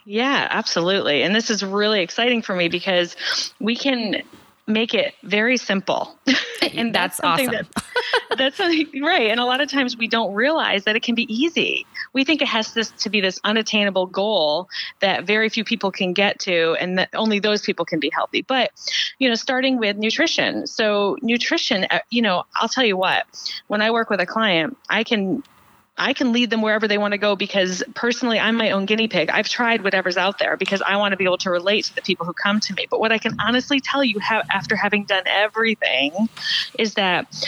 Yeah, 0.05 0.47
absolutely. 0.49 1.23
And 1.23 1.35
this 1.35 1.49
is 1.49 1.63
really 1.63 2.01
exciting 2.01 2.41
for 2.41 2.55
me 2.55 2.69
because 2.69 3.17
we 3.59 3.75
can 3.75 4.21
make 4.67 4.93
it 4.93 5.13
very 5.23 5.57
simple. 5.57 6.17
and 6.73 6.93
that's, 6.93 7.17
that's 7.17 7.41
awesome. 7.41 7.51
That, 7.53 8.37
that's 8.37 8.57
something 8.57 9.01
right. 9.01 9.31
And 9.31 9.39
a 9.39 9.45
lot 9.45 9.61
of 9.61 9.69
times 9.69 9.97
we 9.97 10.07
don't 10.07 10.33
realize 10.33 10.83
that 10.83 10.95
it 10.95 11.03
can 11.03 11.15
be 11.15 11.31
easy. 11.33 11.85
We 12.13 12.23
think 12.23 12.41
it 12.41 12.47
has 12.47 12.73
this 12.73 12.91
to 12.91 13.09
be 13.09 13.21
this 13.21 13.39
unattainable 13.43 14.07
goal 14.07 14.67
that 14.99 15.25
very 15.25 15.49
few 15.49 15.63
people 15.63 15.91
can 15.91 16.13
get 16.13 16.39
to 16.39 16.75
and 16.79 16.97
that 16.99 17.09
only 17.13 17.39
those 17.39 17.61
people 17.61 17.85
can 17.85 17.99
be 17.99 18.11
healthy. 18.13 18.41
But, 18.41 18.71
you 19.19 19.29
know, 19.29 19.35
starting 19.35 19.77
with 19.77 19.97
nutrition. 19.97 20.67
So 20.67 21.17
nutrition, 21.21 21.87
uh, 21.89 21.99
you 22.09 22.21
know, 22.21 22.43
I'll 22.55 22.69
tell 22.69 22.85
you 22.85 22.97
what, 22.97 23.25
when 23.67 23.81
I 23.81 23.91
work 23.91 24.09
with 24.09 24.19
a 24.19 24.25
client, 24.25 24.77
I 24.89 25.03
can 25.03 25.43
I 25.97 26.13
can 26.13 26.31
lead 26.31 26.49
them 26.49 26.61
wherever 26.61 26.87
they 26.87 26.97
want 26.97 27.13
to 27.13 27.17
go 27.17 27.35
because 27.35 27.83
personally, 27.95 28.39
I'm 28.39 28.55
my 28.55 28.71
own 28.71 28.85
guinea 28.85 29.07
pig. 29.07 29.29
I've 29.29 29.49
tried 29.49 29.83
whatever's 29.83 30.17
out 30.17 30.37
there 30.37 30.55
because 30.55 30.81
I 30.81 30.97
want 30.97 31.13
to 31.13 31.17
be 31.17 31.23
able 31.23 31.39
to 31.39 31.49
relate 31.49 31.85
to 31.85 31.95
the 31.95 32.01
people 32.01 32.25
who 32.25 32.33
come 32.33 32.59
to 32.59 32.73
me. 32.75 32.87
But 32.89 32.99
what 32.99 33.11
I 33.11 33.17
can 33.17 33.35
honestly 33.39 33.79
tell 33.79 34.03
you 34.03 34.19
after 34.29 34.75
having 34.75 35.05
done 35.05 35.23
everything 35.25 36.29
is 36.77 36.93
that 36.95 37.47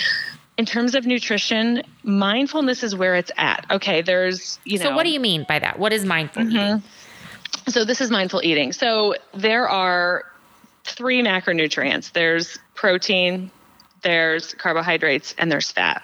in 0.57 0.65
terms 0.65 0.95
of 0.95 1.05
nutrition, 1.05 1.83
mindfulness 2.03 2.83
is 2.83 2.95
where 2.95 3.15
it's 3.15 3.31
at. 3.37 3.65
Okay, 3.71 4.01
there's, 4.01 4.59
you 4.65 4.77
know. 4.79 4.85
So, 4.85 4.95
what 4.95 5.03
do 5.03 5.11
you 5.11 5.19
mean 5.19 5.45
by 5.47 5.59
that? 5.59 5.79
What 5.79 5.93
is 5.93 6.03
mindful 6.03 6.43
Mm-hmm. 6.43 6.55
eating? 6.57 6.83
So, 7.67 7.85
this 7.85 8.01
is 8.01 8.09
mindful 8.09 8.41
eating. 8.43 8.73
So, 8.73 9.15
there 9.33 9.69
are 9.69 10.25
three 10.83 11.21
macronutrients 11.21 12.11
there's 12.11 12.57
protein, 12.73 13.51
there's 14.01 14.53
carbohydrates, 14.53 15.35
and 15.37 15.51
there's 15.51 15.71
fat. 15.71 16.01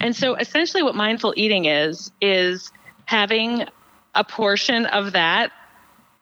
And 0.00 0.14
so, 0.14 0.34
essentially, 0.34 0.82
what 0.82 0.94
mindful 0.94 1.34
eating 1.36 1.66
is, 1.66 2.12
is 2.20 2.70
having 3.06 3.66
a 4.14 4.24
portion 4.24 4.86
of 4.86 5.12
that 5.12 5.52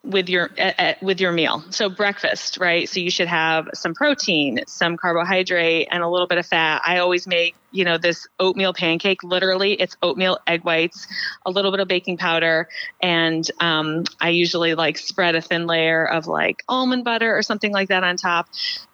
with 0.04 0.28
your 0.28 0.50
uh, 0.58 0.94
with 1.00 1.20
your 1.20 1.32
meal. 1.32 1.64
So 1.70 1.88
breakfast, 1.88 2.58
right? 2.58 2.88
So 2.88 2.98
you 2.98 3.10
should 3.10 3.28
have 3.28 3.68
some 3.74 3.94
protein, 3.94 4.60
some 4.66 4.96
carbohydrate, 4.96 5.88
and 5.90 6.02
a 6.02 6.08
little 6.08 6.26
bit 6.26 6.38
of 6.38 6.46
fat. 6.46 6.82
I 6.84 6.98
always 6.98 7.26
make 7.26 7.54
you 7.70 7.84
know 7.84 7.98
this 7.98 8.26
oatmeal 8.40 8.72
pancake. 8.74 9.22
Literally, 9.22 9.74
it's 9.74 9.96
oatmeal, 10.02 10.38
egg 10.46 10.64
whites, 10.64 11.06
a 11.46 11.50
little 11.50 11.70
bit 11.70 11.80
of 11.80 11.88
baking 11.88 12.16
powder, 12.16 12.68
and 13.00 13.48
um, 13.60 14.04
I 14.20 14.30
usually 14.30 14.74
like 14.74 14.98
spread 14.98 15.36
a 15.36 15.40
thin 15.40 15.66
layer 15.66 16.04
of 16.04 16.26
like 16.26 16.64
almond 16.68 17.04
butter 17.04 17.36
or 17.36 17.42
something 17.42 17.72
like 17.72 17.88
that 17.88 18.02
on 18.02 18.16
top. 18.16 18.48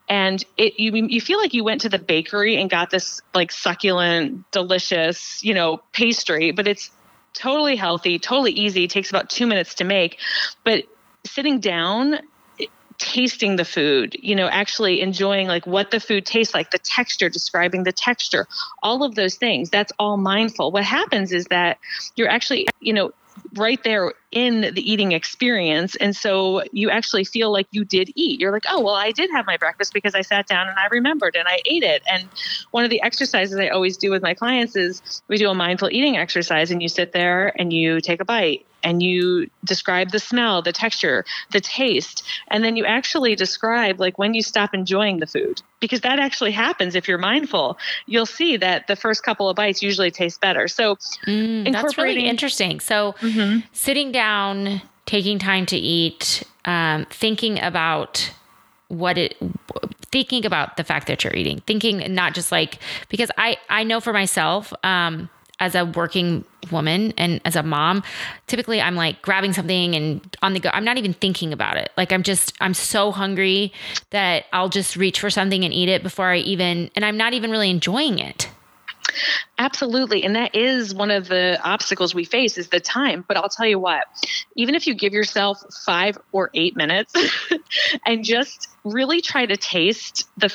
And 0.09 0.43
it 0.57 0.79
you 0.81 0.95
you 0.95 1.21
feel 1.21 1.38
like 1.38 1.55
you 1.55 1.65
went 1.65 1.83
to 1.83 1.88
the 1.88 1.99
bakery 1.99 2.61
and 2.61 2.71
got 2.71 2.91
this 2.91 3.21
like 3.35 3.53
succulent, 3.53 4.50
delicious, 4.50 5.43
you 5.45 5.55
know, 5.55 5.83
pastry, 5.93 6.50
but 6.53 6.67
it's 6.67 6.91
totally 7.35 7.77
healthy, 7.77 8.19
totally 8.19 8.53
easy. 8.53 8.85
It 8.85 8.91
takes 8.91 9.11
about 9.11 9.31
two 9.31 9.47
minutes 9.47 9.75
to 9.75 9.85
make, 9.85 10.19
but 10.65 10.85
sitting 11.25 11.61
down 11.61 12.21
tasting 12.99 13.55
the 13.55 13.65
food 13.65 14.17
you 14.21 14.35
know 14.35 14.49
actually 14.49 15.00
enjoying 15.00 15.47
like 15.47 15.65
what 15.67 15.93
the 15.93 16.00
food 16.00 16.27
tastes 16.27 16.53
like 16.53 16.73
the 16.73 16.79
texture 16.79 17.29
describing 17.29 17.85
the 17.85 17.93
texture 17.93 18.47
all 18.83 19.05
of 19.05 19.15
those 19.15 19.37
things 19.37 19.71
that's 19.71 19.93
all 20.00 20.17
mindful 20.17 20.73
what 20.73 20.83
happens 20.83 21.33
is 21.33 21.47
that 21.47 21.79
you're 22.17 22.29
actually 22.29 22.67
you 22.81 22.93
know 22.93 23.12
right 23.54 23.83
there 23.85 24.14
in 24.30 24.73
the 24.75 24.90
eating 24.90 25.12
experience. 25.12 25.97
And 25.97 26.14
so 26.14 26.62
you 26.73 26.90
actually 26.90 27.25
feel 27.25 27.52
like 27.52 27.66
you 27.71 27.85
did 27.85 28.11
eat. 28.14 28.40
You're 28.40 28.52
like 28.52 28.64
oh 28.68 28.80
well 28.80 28.95
i 28.95 29.11
did 29.11 29.30
have 29.30 29.47
my 29.47 29.57
breakfast 29.57 29.92
because 29.92 30.14
i 30.14 30.23
sat 30.23 30.47
down 30.47 30.68
and 30.68 30.78
i 30.78 30.87
remembered 30.87 31.37
and 31.37 31.49
i 31.49 31.61
ate 31.66 31.83
it. 31.83 32.02
And 32.11 32.28
one 32.71 32.85
of 32.85 32.90
the 32.90 33.00
exercises 33.02 33.59
i 33.59 33.68
always 33.68 33.97
do 33.97 34.11
with 34.11 34.23
my 34.23 34.35
clients 34.35 34.76
is 34.76 35.23
we 35.28 35.37
do 35.37 35.49
a 35.49 35.54
mindful 35.54 35.90
eating 35.90 36.16
exercise 36.16 36.71
and 36.71 36.83
you 36.83 36.88
sit 36.88 37.12
there 37.12 37.52
and 37.61 37.73
you 37.73 38.00
take 38.00 38.21
a 38.21 38.25
bite 38.25 38.66
and 38.88 39.02
you 39.02 39.50
describe 39.64 40.12
the 40.12 40.18
smell, 40.18 40.62
the 40.62 40.73
texture, 40.73 41.23
the 41.50 41.61
taste, 41.61 42.23
and 42.49 42.64
then 42.64 42.75
you 42.75 42.87
actually 42.87 43.35
describe 43.35 44.00
like 44.00 44.18
when 44.18 44.33
you 44.33 44.40
stop 44.42 44.73
enjoying 44.73 45.18
the 45.18 45.26
food. 45.26 45.61
Because 45.78 46.00
that 46.00 46.18
actually 46.18 46.52
happens 46.52 46.95
if 46.95 47.07
you're 47.07 47.18
mindful. 47.18 47.76
You'll 48.07 48.26
see 48.26 48.57
that 48.57 48.87
the 48.87 48.97
first 48.97 49.23
couple 49.23 49.49
of 49.50 49.57
bites 49.57 49.83
usually 49.83 50.11
taste 50.11 50.40
better. 50.40 50.68
So 50.68 50.97
Mm, 51.26 51.71
that's 51.71 51.99
really 51.99 52.25
interesting. 52.25 52.80
So, 52.80 53.14
Mhm. 53.21 53.62
sitting 53.73 54.11
down, 54.11 54.80
taking 55.04 55.38
time 55.38 55.66
to 55.66 55.76
eat, 55.76 56.42
um, 56.64 57.07
thinking 57.11 57.61
about 57.61 58.30
what 58.88 59.18
it 59.18 59.37
thinking 60.11 60.47
about 60.47 60.78
the 60.78 60.85
fact 60.85 61.07
that 61.09 61.23
you're 61.23 61.37
eating 61.37 61.61
thinking 61.66 62.14
not 62.14 62.35
just 62.35 62.50
like 62.50 62.78
because 63.11 63.30
i 63.37 63.59
i 63.68 63.85
know 63.85 64.00
for 64.00 64.14
myself 64.14 64.73
um 64.83 65.28
as 65.61 65.75
a 65.75 65.85
working 65.85 66.45
woman 66.71 67.12
and 67.17 67.41
as 67.45 67.57
a 67.57 67.62
mom 67.62 68.03
typically 68.47 68.81
i'm 68.81 68.95
like 68.95 69.21
grabbing 69.23 69.53
something 69.53 69.95
and 69.95 70.37
on 70.43 70.53
the 70.53 70.61
go 70.61 70.71
i'm 70.73 70.85
not 70.85 70.99
even 70.99 71.12
thinking 71.12 71.53
about 71.53 71.77
it 71.77 71.91
like 71.97 72.12
i'm 72.12 72.23
just 72.23 72.53
i'm 72.61 72.75
so 72.75 73.11
hungry 73.11 73.73
that 74.11 74.45
i'll 74.53 74.69
just 74.69 74.97
reach 74.97 75.21
for 75.21 75.31
something 75.31 75.65
and 75.65 75.73
eat 75.73 75.88
it 75.88 76.03
before 76.03 76.27
i 76.27 76.37
even 76.38 76.91
and 76.95 77.05
i'm 77.05 77.17
not 77.17 77.33
even 77.33 77.50
really 77.50 77.71
enjoying 77.71 78.19
it 78.19 78.49
Absolutely. 79.59 80.23
And 80.25 80.37
that 80.37 80.55
is 80.55 80.95
one 80.95 81.11
of 81.11 81.29
the 81.29 81.59
obstacles 81.62 82.15
we 82.15 82.25
face 82.25 82.59
is 82.59 82.69
the 82.69 82.81
time. 82.81 83.25
But 83.27 83.37
I'll 83.37 83.49
tell 83.49 83.67
you 83.67 83.79
what, 83.79 84.07
even 84.55 84.75
if 84.75 84.87
you 84.87 84.95
give 84.95 85.12
yourself 85.12 85.62
five 85.85 86.19
or 86.33 86.50
eight 86.55 86.77
minutes 86.77 87.15
and 88.07 88.25
just 88.25 88.69
really 88.85 89.21
try 89.21 89.47
to 89.47 89.57
taste 89.57 90.29
the, 90.37 90.55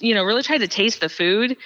you 0.00 0.14
know, 0.14 0.24
really 0.24 0.42
try 0.42 0.58
to 0.58 0.68
taste 0.68 1.00
the 1.00 1.08
food, 1.08 1.56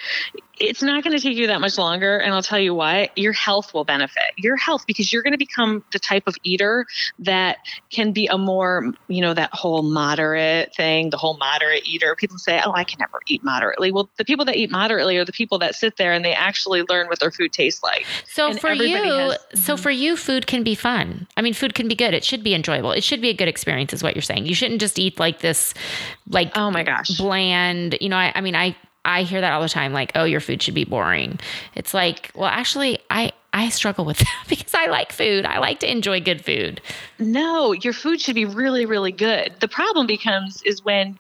it's 0.61 0.83
not 0.83 1.03
going 1.03 1.17
to 1.17 1.23
take 1.23 1.37
you 1.37 1.47
that 1.47 1.61
much 1.61 1.79
longer. 1.79 2.19
And 2.19 2.35
I'll 2.35 2.43
tell 2.43 2.59
you 2.59 2.75
why 2.75 3.11
your 3.17 3.33
health 3.33 3.73
will 3.73 3.85
benefit. 3.85 4.23
Your 4.37 4.57
health, 4.57 4.87
because 4.87 5.13
you're 5.13 5.23
going 5.23 5.33
to 5.33 5.39
become 5.39 5.83
the 5.93 5.99
type 5.99 6.25
of 6.27 6.37
eater 6.45 6.87
that 7.19 7.59
can 7.91 8.13
be 8.13 8.27
a 8.27 8.37
more, 8.37 8.93
you 9.09 9.23
know, 9.23 9.33
that 9.35 9.51
whole 9.55 9.83
moderate 9.83 10.75
thing, 10.75 11.11
the 11.11 11.17
whole 11.17 11.39
moderate 11.39 11.87
eater. 11.89 12.15
People 12.15 12.39
say, 12.39 12.61
oh, 12.65 12.73
I 12.73 12.85
can 12.85 12.99
never 13.01 13.21
eat 13.27 13.43
moderately. 13.43 13.91
Well, 13.91 14.11
the 14.19 14.25
people 14.25 14.45
that 14.45 14.57
eat 14.57 14.71
moderately 14.71 15.17
are 15.17 15.25
the 15.25 15.33
people 15.33 15.59
that 15.61 15.75
sit 15.75 15.97
there 15.97 16.13
and 16.13 16.25
they 16.25 16.35
actually 16.35 16.83
learn 16.89 17.09
what 17.09 17.21
their 17.21 17.31
food 17.31 17.53
tastes 17.53 17.83
like. 17.83 18.05
So 18.27 18.51
And 18.51 18.61
for 18.61 18.73
you, 18.73 18.97
has- 18.97 19.33
mm-hmm. 19.35 19.59
so 19.59 19.77
for 19.79 19.91
you, 19.91 20.17
food 20.17 20.47
can 20.47 20.63
be 20.63 20.75
fun. 20.75 21.27
I 21.37 21.43
mean, 21.43 21.55
food 21.55 21.75
can 21.75 21.89
be 21.89 21.95
good. 21.95 22.13
It 22.13 22.23
should 22.25 22.45
be 22.45 22.55
enjoyable. 22.55 22.93
It 22.93 23.03
should 23.03 23.23
be 23.23 23.31
a 23.31 23.35
good 23.35 23.49
experience, 23.49 23.95
is 23.95 24.03
what 24.03 24.15
you're 24.15 24.23
saying. 24.23 24.45
You 24.45 24.55
shouldn't 24.55 24.81
just 24.81 24.99
eat 24.99 25.19
like 25.19 25.41
this, 25.41 25.73
like 26.29 26.53
Oh 26.55 26.71
my 26.71 26.83
gosh. 26.83 27.17
bland. 27.17 27.97
You 28.01 28.11
know, 28.11 28.17
I, 28.17 28.33
I 28.35 28.41
mean, 28.43 28.55
I 28.55 28.77
I 29.05 29.23
hear 29.23 29.41
that 29.41 29.53
all 29.53 29.63
the 29.63 29.69
time. 29.69 29.93
Like, 29.93 30.13
oh, 30.15 30.25
your 30.25 30.41
food 30.41 30.63
should 30.63 30.75
be 30.75 30.85
boring. 30.85 31.39
It's 31.75 31.95
like, 31.95 32.31
well, 32.35 32.49
actually, 32.49 32.99
I 33.11 33.33
I 33.53 33.69
struggle 33.69 34.05
with 34.05 34.19
that 34.21 34.45
because 34.49 34.75
I 34.75 34.87
like 34.87 35.13
food. 35.13 35.45
I 35.45 35.59
like 35.59 35.81
to 35.81 35.91
enjoy 35.91 36.21
good 36.21 36.45
food. 36.45 36.81
No, 37.19 37.73
your 37.73 37.93
food 37.93 38.21
should 38.21 38.35
be 38.35 38.45
really, 38.45 38.87
really 38.87 39.13
good. 39.13 39.55
The 39.61 39.69
problem 39.69 40.07
becomes 40.07 40.63
is 40.63 40.85
when 40.85 41.19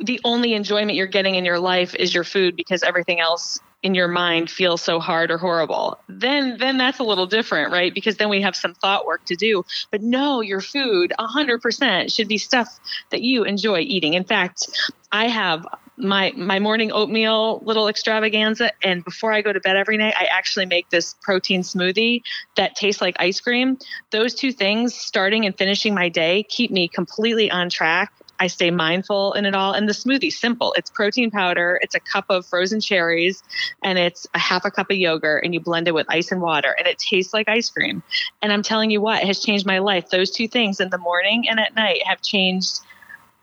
the 0.00 0.20
only 0.24 0.54
enjoyment 0.54 0.96
you're 0.96 1.06
getting 1.06 1.34
in 1.34 1.44
your 1.44 1.58
life 1.58 1.94
is 1.94 2.14
your 2.14 2.24
food 2.24 2.56
because 2.56 2.82
everything 2.82 3.20
else 3.20 3.60
in 3.82 3.94
your 3.94 4.08
mind 4.08 4.48
feels 4.48 4.80
so 4.80 5.00
hard 5.00 5.30
or 5.30 5.38
horrible. 5.38 5.98
Then 6.08 6.56
then 6.58 6.78
that's 6.78 6.98
a 6.98 7.04
little 7.04 7.26
different, 7.26 7.72
right? 7.72 7.92
Because 7.92 8.16
then 8.16 8.28
we 8.28 8.40
have 8.40 8.54
some 8.54 8.74
thought 8.74 9.06
work 9.06 9.24
to 9.26 9.34
do. 9.34 9.64
But 9.90 10.02
no, 10.02 10.40
your 10.40 10.60
food 10.60 11.12
100% 11.18 12.14
should 12.14 12.28
be 12.28 12.38
stuff 12.38 12.78
that 13.10 13.22
you 13.22 13.44
enjoy 13.44 13.80
eating. 13.80 14.14
In 14.14 14.24
fact, 14.24 14.68
I 15.10 15.26
have 15.26 15.66
my 16.02 16.32
my 16.36 16.58
morning 16.58 16.90
oatmeal 16.90 17.60
little 17.64 17.88
extravaganza 17.88 18.72
and 18.82 19.04
before 19.04 19.32
I 19.32 19.40
go 19.40 19.52
to 19.52 19.60
bed 19.60 19.76
every 19.76 19.96
night 19.96 20.14
I 20.18 20.24
actually 20.24 20.66
make 20.66 20.90
this 20.90 21.14
protein 21.22 21.62
smoothie 21.62 22.22
that 22.56 22.74
tastes 22.74 23.00
like 23.00 23.16
ice 23.20 23.40
cream. 23.40 23.78
Those 24.10 24.34
two 24.34 24.52
things 24.52 24.94
starting 24.94 25.46
and 25.46 25.56
finishing 25.56 25.94
my 25.94 26.08
day 26.08 26.42
keep 26.42 26.70
me 26.70 26.88
completely 26.88 27.50
on 27.50 27.70
track. 27.70 28.12
I 28.40 28.48
stay 28.48 28.72
mindful 28.72 29.34
in 29.34 29.46
it 29.46 29.54
all 29.54 29.72
and 29.72 29.88
the 29.88 29.94
smoothie's 29.94 30.38
simple. 30.38 30.74
It's 30.76 30.90
protein 30.90 31.30
powder, 31.30 31.78
it's 31.80 31.94
a 31.94 32.00
cup 32.00 32.24
of 32.28 32.44
frozen 32.46 32.80
cherries 32.80 33.40
and 33.84 33.96
it's 33.96 34.26
a 34.34 34.38
half 34.40 34.64
a 34.64 34.70
cup 34.72 34.90
of 34.90 34.96
yogurt 34.96 35.44
and 35.44 35.54
you 35.54 35.60
blend 35.60 35.86
it 35.86 35.94
with 35.94 36.06
ice 36.08 36.32
and 36.32 36.42
water 36.42 36.74
and 36.76 36.88
it 36.88 36.98
tastes 36.98 37.32
like 37.32 37.48
ice 37.48 37.70
cream. 37.70 38.02
And 38.42 38.52
I'm 38.52 38.64
telling 38.64 38.90
you 38.90 39.00
what, 39.00 39.22
it 39.22 39.28
has 39.28 39.38
changed 39.38 39.66
my 39.66 39.78
life. 39.78 40.10
Those 40.10 40.32
two 40.32 40.48
things 40.48 40.80
in 40.80 40.90
the 40.90 40.98
morning 40.98 41.48
and 41.48 41.60
at 41.60 41.76
night 41.76 42.04
have 42.04 42.20
changed 42.20 42.80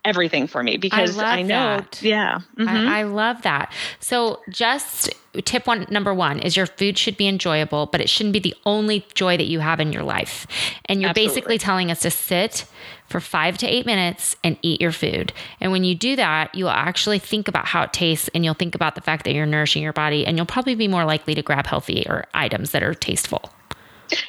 everything 0.06 0.48
for 0.48 0.63
me 0.63 0.77
because 0.77 1.18
love 1.18 1.25
I, 1.25 1.41
know 1.41 1.77
that. 1.77 2.01
yeah. 2.01 2.39
Mhm. 2.58 2.68
I, 2.68 3.00
I 3.00 3.03
love 3.03 3.41
that. 3.44 3.74
So, 4.00 4.39
just 4.50 5.10
tip 5.46 5.68
one, 5.68 5.86
number 5.89 6.13
one 6.13 6.39
is 6.39 6.58
your 6.58 6.65
food 6.65 6.98
should 6.98 7.18
be 7.18 7.27
enjoyable, 7.27 7.86
but 7.88 8.01
it 8.01 8.10
shouldn't 8.10 8.34
be 8.34 8.39
the 8.39 8.56
only 8.65 9.06
joy 9.13 9.38
that 9.38 9.48
you 9.48 9.60
have 9.60 9.79
in 9.79 9.94
your 9.94 10.03
life. 10.03 10.48
And 10.86 11.01
you're 11.01 11.10
Absolutely. 11.10 11.36
basically 11.36 11.58
telling 11.58 11.91
us 11.91 12.00
to 12.01 12.12
sit 12.12 12.65
for 13.08 13.20
five 13.20 13.58
to 13.60 13.68
eight 13.68 13.86
minutes 13.86 14.36
and 14.44 14.58
eat 14.62 14.82
your 14.82 14.91
food. 14.91 15.34
And 15.60 15.72
when 15.72 15.84
you 15.84 15.96
do 15.96 16.15
that, 16.15 16.53
you'll 16.53 16.70
actually 16.70 17.20
think 17.20 17.48
about 17.48 17.65
how 17.65 17.84
it 17.84 17.94
tastes 17.94 18.29
and 18.34 18.46
you'll 18.46 18.53
think 18.53 18.75
about 18.75 18.96
the 18.96 19.01
fact 19.01 19.25
that 19.25 19.34
you're 19.34 19.46
nourishing 19.46 19.84
your 19.84 19.94
body, 19.94 20.25
and 20.25 20.38
you'll 20.38 20.46
probably 20.46 20.75
be 20.75 20.88
more 20.88 21.06
likely 21.06 21.36
to 21.36 21.41
grab 21.41 21.65
healthy 21.68 22.06
or 22.08 22.25
items 22.34 22.72
that 22.72 22.84
are 22.84 22.94
tasteful. 22.94 23.51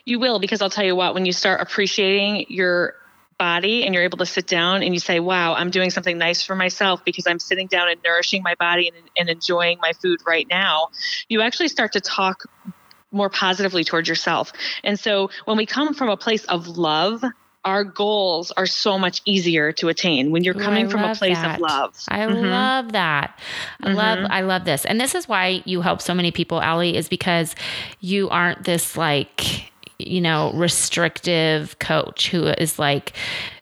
You 0.05 0.19
will, 0.19 0.39
because 0.39 0.61
I'll 0.61 0.69
tell 0.71 0.85
you 0.85 0.95
what, 0.95 1.15
when 1.15 1.25
you 1.25 1.33
start 1.33 1.61
appreciating 1.63 2.47
your 2.49 2.95
body 3.41 3.85
and 3.85 3.95
you're 3.95 4.05
able 4.05 4.19
to 4.19 4.27
sit 4.27 4.47
down 4.47 4.83
and 4.83 4.93
you 4.93 5.01
say, 5.01 5.19
wow, 5.19 5.55
I'm 5.55 5.71
doing 5.71 5.89
something 5.91 6.19
nice 6.19 6.45
for 6.45 6.55
myself 6.55 7.03
because 7.07 7.27
I'm 7.27 7.41
sitting 7.41 7.67
down 7.67 7.89
and 7.89 7.99
nourishing 8.05 8.43
my 8.43 8.55
body 8.55 8.89
and, 8.95 9.11
and 9.19 9.31
enjoying 9.31 9.79
my 9.81 9.93
food 9.95 10.21
right 10.27 10.47
now, 10.49 10.89
you 11.29 11.41
actually 11.41 11.69
start 11.69 11.93
to 11.95 12.01
talk 12.03 12.45
more 13.11 13.31
positively 13.31 13.83
towards 13.83 14.09
yourself. 14.09 14.53
And 14.85 15.01
so 15.01 15.31
when 15.47 15.57
we 15.57 15.65
come 15.65 15.95
from 15.95 16.11
a 16.11 16.19
place 16.19 16.45
of 16.45 16.69
love, 16.69 17.25
our 17.65 17.83
goals 17.83 18.53
are 18.53 18.67
so 18.67 18.99
much 18.99 19.23
easier 19.25 19.73
to 19.73 19.89
attain 19.89 20.31
when 20.33 20.45
you're 20.45 20.55
coming 20.55 20.87
I 20.87 20.91
from 20.91 21.05
a 21.05 21.15
place 21.15 21.43
that. 21.43 21.55
of 21.57 21.61
love. 21.61 21.95
I 22.09 22.19
Mhm. 22.21 22.51
love 22.51 22.93
that. 22.93 23.39
I 23.83 23.93
love 23.93 24.27
I 24.31 24.41
love 24.43 24.65
this. 24.65 24.85
And 24.85 25.01
this 25.01 25.15
is 25.15 25.29
why 25.29 25.63
you 25.65 25.81
help 25.81 26.01
so 26.03 26.15
many 26.15 26.31
people, 26.31 26.59
Ali, 26.59 26.97
is 26.97 27.09
because 27.09 27.55
you 28.01 28.29
aren't 28.31 28.65
this 28.65 28.97
like, 28.97 29.73
you 30.09 30.21
know, 30.21 30.53
restrictive 30.55 31.79
coach 31.79 32.29
who 32.29 32.47
is 32.47 32.79
like 32.79 33.13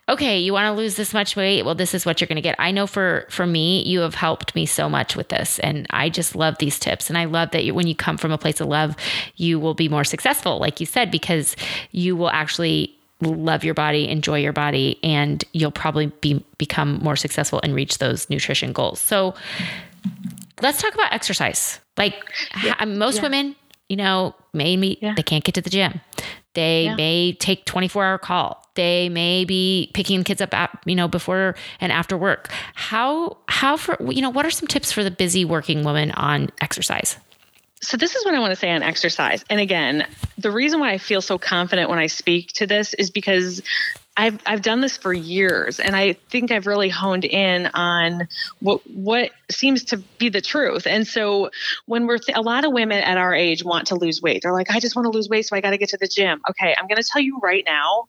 okay, 0.08 0.38
you 0.38 0.54
want 0.54 0.64
to 0.64 0.72
lose 0.72 0.96
this 0.96 1.12
much 1.12 1.36
weight? 1.36 1.64
Well, 1.64 1.74
this 1.74 1.92
is 1.92 2.06
what 2.06 2.20
you're 2.20 2.28
going 2.28 2.36
to 2.36 2.42
get. 2.42 2.56
I 2.58 2.70
know 2.70 2.86
for 2.86 3.26
for 3.28 3.46
me, 3.46 3.84
you 3.84 4.00
have 4.00 4.14
helped 4.14 4.54
me 4.54 4.64
so 4.64 4.88
much 4.88 5.16
with 5.16 5.28
this 5.28 5.58
and 5.58 5.86
I 5.90 6.08
just 6.08 6.34
love 6.34 6.56
these 6.58 6.78
tips 6.78 7.08
and 7.10 7.18
I 7.18 7.26
love 7.26 7.50
that 7.50 7.64
you, 7.64 7.74
when 7.74 7.86
you 7.86 7.94
come 7.94 8.16
from 8.16 8.32
a 8.32 8.38
place 8.38 8.60
of 8.60 8.68
love, 8.68 8.96
you 9.36 9.60
will 9.60 9.74
be 9.74 9.88
more 9.88 10.04
successful 10.04 10.58
like 10.58 10.80
you 10.80 10.86
said 10.86 11.10
because 11.10 11.56
you 11.92 12.16
will 12.16 12.30
actually 12.30 12.94
love 13.20 13.64
your 13.64 13.74
body, 13.74 14.08
enjoy 14.08 14.38
your 14.38 14.52
body 14.52 14.98
and 15.02 15.44
you'll 15.52 15.70
probably 15.70 16.06
be 16.06 16.42
become 16.56 16.98
more 17.02 17.16
successful 17.16 17.60
and 17.62 17.74
reach 17.74 17.98
those 17.98 18.30
nutrition 18.30 18.72
goals. 18.72 19.00
So, 19.00 19.34
let's 20.62 20.80
talk 20.80 20.94
about 20.94 21.12
exercise. 21.12 21.80
Like 21.96 22.14
yeah. 22.62 22.82
most 22.84 23.16
yeah. 23.16 23.22
women, 23.22 23.56
you 23.88 23.96
know, 23.96 24.34
maybe 24.52 24.98
yeah. 25.00 25.14
they 25.14 25.22
can't 25.22 25.44
get 25.44 25.54
to 25.54 25.62
the 25.62 25.70
gym. 25.70 26.00
They 26.54 26.92
may 26.96 27.34
take 27.34 27.64
24 27.66 28.04
hour 28.04 28.18
call. 28.18 28.64
They 28.74 29.08
may 29.08 29.44
be 29.44 29.90
picking 29.94 30.24
kids 30.24 30.40
up 30.40 30.52
at, 30.54 30.76
you 30.84 30.96
know, 30.96 31.08
before 31.08 31.54
and 31.80 31.92
after 31.92 32.16
work. 32.16 32.50
How, 32.74 33.36
how 33.48 33.76
for, 33.76 33.96
you 34.10 34.22
know, 34.22 34.30
what 34.30 34.44
are 34.44 34.50
some 34.50 34.66
tips 34.66 34.90
for 34.90 35.04
the 35.04 35.10
busy 35.10 35.44
working 35.44 35.84
woman 35.84 36.10
on 36.12 36.50
exercise? 36.60 37.16
So, 37.80 37.96
this 37.96 38.16
is 38.16 38.24
what 38.24 38.34
I 38.34 38.40
want 38.40 38.50
to 38.50 38.56
say 38.56 38.70
on 38.72 38.82
exercise. 38.82 39.44
And 39.48 39.60
again, 39.60 40.04
the 40.36 40.50
reason 40.50 40.80
why 40.80 40.90
I 40.90 40.98
feel 40.98 41.20
so 41.20 41.38
confident 41.38 41.88
when 41.88 42.00
I 42.00 42.08
speak 42.08 42.52
to 42.54 42.66
this 42.66 42.92
is 42.94 43.08
because 43.08 43.62
I've 44.18 44.40
I've 44.44 44.62
done 44.62 44.80
this 44.80 44.96
for 44.96 45.12
years, 45.12 45.78
and 45.78 45.94
I 45.94 46.14
think 46.28 46.50
I've 46.50 46.66
really 46.66 46.88
honed 46.88 47.24
in 47.24 47.66
on 47.72 48.26
what 48.58 48.80
what 48.90 49.30
seems 49.48 49.84
to 49.84 49.98
be 50.18 50.28
the 50.28 50.40
truth. 50.40 50.88
And 50.88 51.06
so, 51.06 51.50
when 51.86 52.06
we're 52.06 52.18
th- 52.18 52.36
a 52.36 52.42
lot 52.42 52.64
of 52.64 52.72
women 52.72 53.00
at 53.00 53.16
our 53.16 53.32
age 53.32 53.64
want 53.64 53.86
to 53.88 53.94
lose 53.94 54.20
weight, 54.20 54.42
they're 54.42 54.52
like, 54.52 54.72
"I 54.72 54.80
just 54.80 54.96
want 54.96 55.06
to 55.06 55.10
lose 55.10 55.28
weight, 55.28 55.46
so 55.46 55.56
I 55.56 55.60
got 55.60 55.70
to 55.70 55.78
get 55.78 55.90
to 55.90 55.96
the 55.96 56.08
gym." 56.08 56.40
Okay, 56.50 56.74
I'm 56.76 56.88
going 56.88 57.00
to 57.00 57.08
tell 57.08 57.22
you 57.22 57.38
right 57.40 57.62
now 57.64 58.08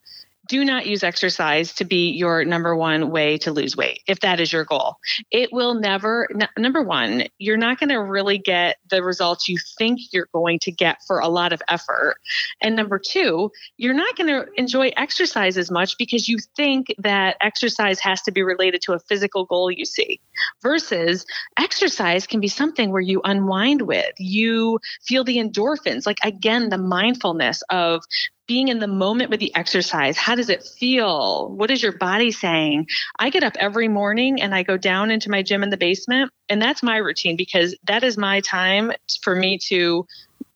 do 0.50 0.65
not 0.65 0.88
use 0.88 1.03
exercise 1.03 1.74
to 1.75 1.86
be 1.86 2.10
your 2.10 2.44
number 2.44 2.75
one 2.75 3.12
way 3.12 3.38
to 3.38 3.51
lose 3.51 3.77
weight 3.77 4.01
if 4.08 4.20
that 4.20 4.39
is 4.39 4.51
your 4.51 4.65
goal. 4.65 4.98
It 5.32 5.53
will 5.53 5.75
never, 5.75 6.27
n- 6.34 6.50
number 6.58 6.82
one, 6.82 7.25
you're 7.38 7.56
not 7.56 7.79
going 7.79 7.89
to 7.89 7.98
really 7.98 8.39
get 8.39 8.77
the 8.89 9.03
results 9.03 9.48
you 9.48 9.58
think 9.77 10.00
you're 10.12 10.27
going 10.34 10.60
to 10.63 10.72
get 10.72 10.98
for 11.06 11.20
a 11.20 11.27
lot 11.29 11.53
of 11.53 11.62
effort. 11.70 12.15
And 12.62 12.75
number 12.75 13.00
two, 13.00 13.51
you're 13.77 13.94
not 13.94 14.18
going 14.18 14.27
to 14.27 14.48
enjoy 14.58 14.91
exercise 14.98 15.58
as 15.58 15.70
much 15.70 15.98
because 15.98 16.27
you 16.27 16.39
think 16.56 16.88
that 16.98 17.38
exercise 17.41 18.00
has 18.00 18.22
to 18.24 18.32
be 18.32 18.41
related 18.41 18.82
to 18.82 18.94
a 18.94 19.00
physical 19.00 19.46
goal 19.46 19.72
you 19.72 19.86
see, 19.86 20.20
versus 20.63 21.25
exercise 21.60 22.25
can 22.25 22.39
be 22.39 22.48
something 22.48 22.91
where 22.91 23.01
you 23.01 23.22
unwind 23.24 23.84
with, 23.84 24.13
you 24.18 24.79
feel 25.06 25.24
the 25.24 25.38
endorphins, 25.38 26.08
like 26.08 26.18
again, 26.24 26.70
the 26.70 26.77
mindfulness 26.77 27.62
of 27.70 28.01
being 28.50 28.70
in 28.70 28.79
the 28.79 28.88
moment 28.88 29.29
with 29.29 29.39
the 29.39 29.56
exercise. 29.56 30.18
How 30.18 30.34
does 30.34 30.50
it 30.50 30.63
feel? 30.63 31.50
What 31.50 31.70
is 31.70 31.84
your 31.84 31.91
body 31.91 32.32
saying? 32.32 32.88
I 33.20 33.29
get 33.29 33.44
up 33.44 33.56
every 33.60 33.88
morning 33.88 34.41
and 34.41 34.56
I 34.56 34.63
go 34.63 34.75
down 34.75 35.12
into 35.12 35.29
my 35.29 35.44
gym 35.44 35.62
in 35.62 35.70
the 35.70 35.77
basement, 35.77 36.32
and 36.50 36.60
that's 36.60 36.82
my 36.82 36.98
routine 36.98 37.38
because 37.38 37.77
that 37.84 38.03
is 38.03 38.18
my 38.18 38.41
time 38.41 38.91
for 39.22 39.36
me 39.36 39.60
to 39.68 40.08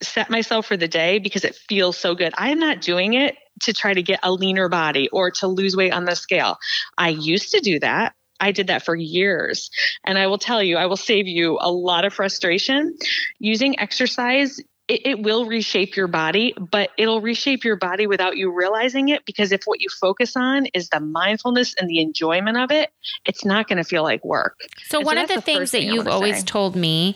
set 0.01 0.31
myself 0.31 0.65
for 0.65 0.75
the 0.75 0.87
day 0.87 1.19
because 1.19 1.43
it 1.43 1.55
feels 1.69 1.95
so 1.95 2.15
good. 2.15 2.33
I'm 2.35 2.59
not 2.59 2.81
doing 2.81 3.13
it 3.13 3.37
to 3.61 3.73
try 3.73 3.93
to 3.93 4.01
get 4.01 4.19
a 4.23 4.31
leaner 4.31 4.69
body 4.69 5.07
or 5.09 5.29
to 5.29 5.47
lose 5.47 5.77
weight 5.77 5.93
on 5.93 6.05
the 6.05 6.15
scale. 6.15 6.57
I 6.97 7.09
used 7.09 7.51
to 7.51 7.59
do 7.59 7.79
that. 7.79 8.15
I 8.39 8.51
did 8.51 8.67
that 8.67 8.83
for 8.83 8.95
years. 8.95 9.69
And 10.03 10.17
I 10.17 10.25
will 10.25 10.39
tell 10.39 10.63
you, 10.63 10.77
I 10.77 10.87
will 10.87 10.97
save 10.97 11.27
you 11.27 11.59
a 11.61 11.71
lot 11.71 12.05
of 12.05 12.13
frustration. 12.13 12.97
Using 13.37 13.79
exercise 13.79 14.59
it, 14.87 15.05
it, 15.05 15.23
will 15.23 15.45
reshape 15.45 15.95
your 15.95 16.07
body, 16.07 16.53
but 16.59 16.89
it'll 16.97 17.21
reshape 17.21 17.63
your 17.63 17.77
body 17.77 18.05
without 18.05 18.35
you 18.35 18.51
realizing 18.51 19.09
it 19.09 19.25
because 19.25 19.51
if 19.51 19.63
what 19.63 19.79
you 19.79 19.87
focus 19.89 20.35
on 20.35 20.65
is 20.73 20.89
the 20.89 20.99
mindfulness 20.99 21.73
and 21.79 21.89
the 21.89 21.99
enjoyment 22.01 22.57
of 22.57 22.69
it, 22.69 22.91
it's 23.25 23.45
not 23.45 23.67
going 23.67 23.77
to 23.77 23.85
feel 23.85 24.03
like 24.03 24.23
work. 24.25 24.59
So, 24.87 24.99
and 24.99 25.05
one 25.05 25.15
so 25.17 25.23
of 25.23 25.27
the, 25.29 25.35
the 25.35 25.41
things 25.41 25.71
that 25.71 25.79
thing 25.79 25.89
you've 25.93 26.07
always 26.07 26.39
say. 26.39 26.43
told 26.45 26.75
me, 26.75 27.15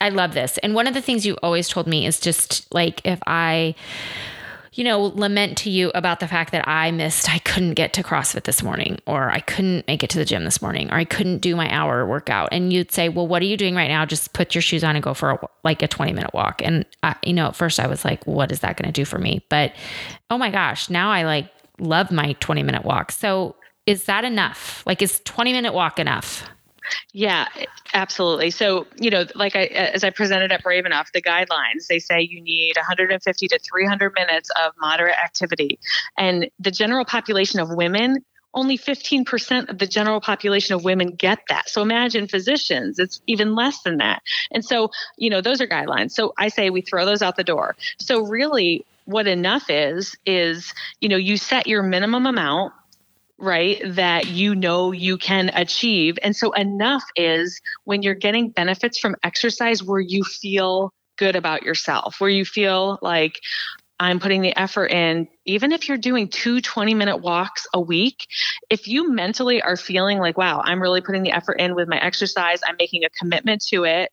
I 0.00 0.08
love 0.08 0.32
this. 0.32 0.56
And 0.58 0.74
one 0.74 0.86
of 0.86 0.94
the 0.94 1.02
things 1.02 1.26
you've 1.26 1.38
always 1.42 1.68
told 1.68 1.86
me 1.86 2.06
is 2.06 2.18
just 2.18 2.72
like 2.72 3.02
if 3.04 3.20
I, 3.26 3.74
you 4.72 4.84
know, 4.84 5.00
lament 5.00 5.58
to 5.58 5.70
you 5.70 5.90
about 5.94 6.20
the 6.20 6.28
fact 6.28 6.52
that 6.52 6.66
I 6.66 6.90
missed, 6.90 7.28
I 7.28 7.38
couldn't 7.40 7.74
get 7.74 7.92
to 7.94 8.02
CrossFit 8.02 8.44
this 8.44 8.62
morning, 8.62 8.98
or 9.06 9.30
I 9.30 9.40
couldn't 9.40 9.86
make 9.86 10.02
it 10.02 10.08
to 10.10 10.18
the 10.18 10.24
gym 10.24 10.44
this 10.44 10.62
morning, 10.62 10.90
or 10.90 10.94
I 10.94 11.04
couldn't 11.04 11.38
do 11.38 11.54
my 11.54 11.70
hour 11.70 12.06
workout. 12.06 12.48
And 12.52 12.72
you'd 12.72 12.90
say, 12.90 13.08
Well, 13.08 13.26
what 13.26 13.42
are 13.42 13.46
you 13.46 13.56
doing 13.56 13.74
right 13.74 13.88
now? 13.88 14.06
Just 14.06 14.32
put 14.32 14.54
your 14.54 14.62
shoes 14.62 14.82
on 14.82 14.96
and 14.96 15.02
go 15.02 15.12
for 15.12 15.32
a, 15.32 15.48
like 15.62 15.82
a 15.82 15.88
20 15.88 16.12
minute 16.12 16.32
walk. 16.32 16.62
And, 16.64 16.86
I, 17.02 17.16
you 17.22 17.34
know, 17.34 17.48
at 17.48 17.56
first 17.56 17.78
I 17.78 17.86
was 17.86 18.04
like, 18.04 18.26
What 18.26 18.50
is 18.50 18.60
that 18.60 18.76
going 18.76 18.90
to 18.90 18.92
do 18.92 19.04
for 19.04 19.18
me? 19.18 19.44
But 19.50 19.74
oh 20.30 20.38
my 20.38 20.50
gosh, 20.50 20.88
now 20.88 21.10
I 21.10 21.24
like 21.24 21.50
love 21.78 22.10
my 22.10 22.32
20 22.40 22.62
minute 22.62 22.84
walk. 22.84 23.12
So 23.12 23.56
is 23.86 24.04
that 24.04 24.24
enough? 24.24 24.82
Like, 24.86 25.02
is 25.02 25.20
20 25.24 25.52
minute 25.52 25.74
walk 25.74 25.98
enough? 25.98 26.48
Yeah, 27.12 27.46
absolutely. 27.94 28.50
So, 28.50 28.86
you 28.96 29.10
know, 29.10 29.24
like 29.34 29.54
I, 29.56 29.64
as 29.64 30.04
I 30.04 30.10
presented 30.10 30.52
at 30.52 30.62
Brave 30.62 30.86
Enough, 30.86 31.10
the 31.12 31.22
guidelines, 31.22 31.86
they 31.88 31.98
say 31.98 32.20
you 32.22 32.40
need 32.40 32.74
150 32.76 33.48
to 33.48 33.58
300 33.58 34.12
minutes 34.14 34.50
of 34.64 34.72
moderate 34.80 35.16
activity. 35.16 35.78
And 36.16 36.50
the 36.58 36.70
general 36.70 37.04
population 37.04 37.60
of 37.60 37.68
women, 37.70 38.24
only 38.54 38.76
15% 38.76 39.70
of 39.70 39.78
the 39.78 39.86
general 39.86 40.20
population 40.20 40.74
of 40.74 40.84
women 40.84 41.14
get 41.14 41.38
that. 41.48 41.68
So 41.68 41.82
imagine 41.82 42.28
physicians, 42.28 42.98
it's 42.98 43.20
even 43.26 43.54
less 43.54 43.82
than 43.82 43.98
that. 43.98 44.22
And 44.50 44.64
so, 44.64 44.90
you 45.16 45.30
know, 45.30 45.40
those 45.40 45.60
are 45.60 45.66
guidelines. 45.66 46.12
So 46.12 46.34
I 46.36 46.48
say 46.48 46.70
we 46.70 46.82
throw 46.82 47.06
those 47.06 47.22
out 47.22 47.36
the 47.36 47.44
door. 47.44 47.76
So 47.98 48.26
really, 48.26 48.84
what 49.04 49.26
enough 49.26 49.68
is, 49.68 50.16
is, 50.26 50.74
you 51.00 51.08
know, 51.08 51.16
you 51.16 51.36
set 51.36 51.66
your 51.66 51.82
minimum 51.82 52.26
amount 52.26 52.72
right, 53.42 53.82
that 53.84 54.28
you 54.28 54.54
know 54.54 54.92
you 54.92 55.18
can 55.18 55.50
achieve. 55.54 56.18
And 56.22 56.34
so 56.34 56.52
enough 56.52 57.04
is 57.16 57.60
when 57.84 58.02
you're 58.02 58.14
getting 58.14 58.50
benefits 58.50 58.98
from 58.98 59.16
exercise 59.22 59.82
where 59.82 60.00
you 60.00 60.24
feel 60.24 60.92
good 61.18 61.36
about 61.36 61.62
yourself, 61.62 62.20
where 62.20 62.30
you 62.30 62.44
feel 62.44 62.98
like, 63.02 63.40
I'm 64.00 64.18
putting 64.18 64.42
the 64.42 64.58
effort 64.58 64.86
in, 64.86 65.28
even 65.44 65.70
if 65.70 65.88
you're 65.88 65.96
doing 65.96 66.26
two 66.26 66.60
20 66.60 66.92
minute 66.92 67.18
walks 67.18 67.68
a 67.72 67.80
week, 67.80 68.26
if 68.68 68.88
you 68.88 69.12
mentally 69.12 69.62
are 69.62 69.76
feeling 69.76 70.18
like, 70.18 70.36
wow, 70.36 70.60
I'm 70.64 70.82
really 70.82 71.00
putting 71.00 71.22
the 71.22 71.30
effort 71.30 71.60
in 71.60 71.76
with 71.76 71.88
my 71.88 71.98
exercise, 71.98 72.60
I'm 72.66 72.74
making 72.80 73.04
a 73.04 73.10
commitment 73.10 73.64
to 73.66 73.84
it, 73.84 74.10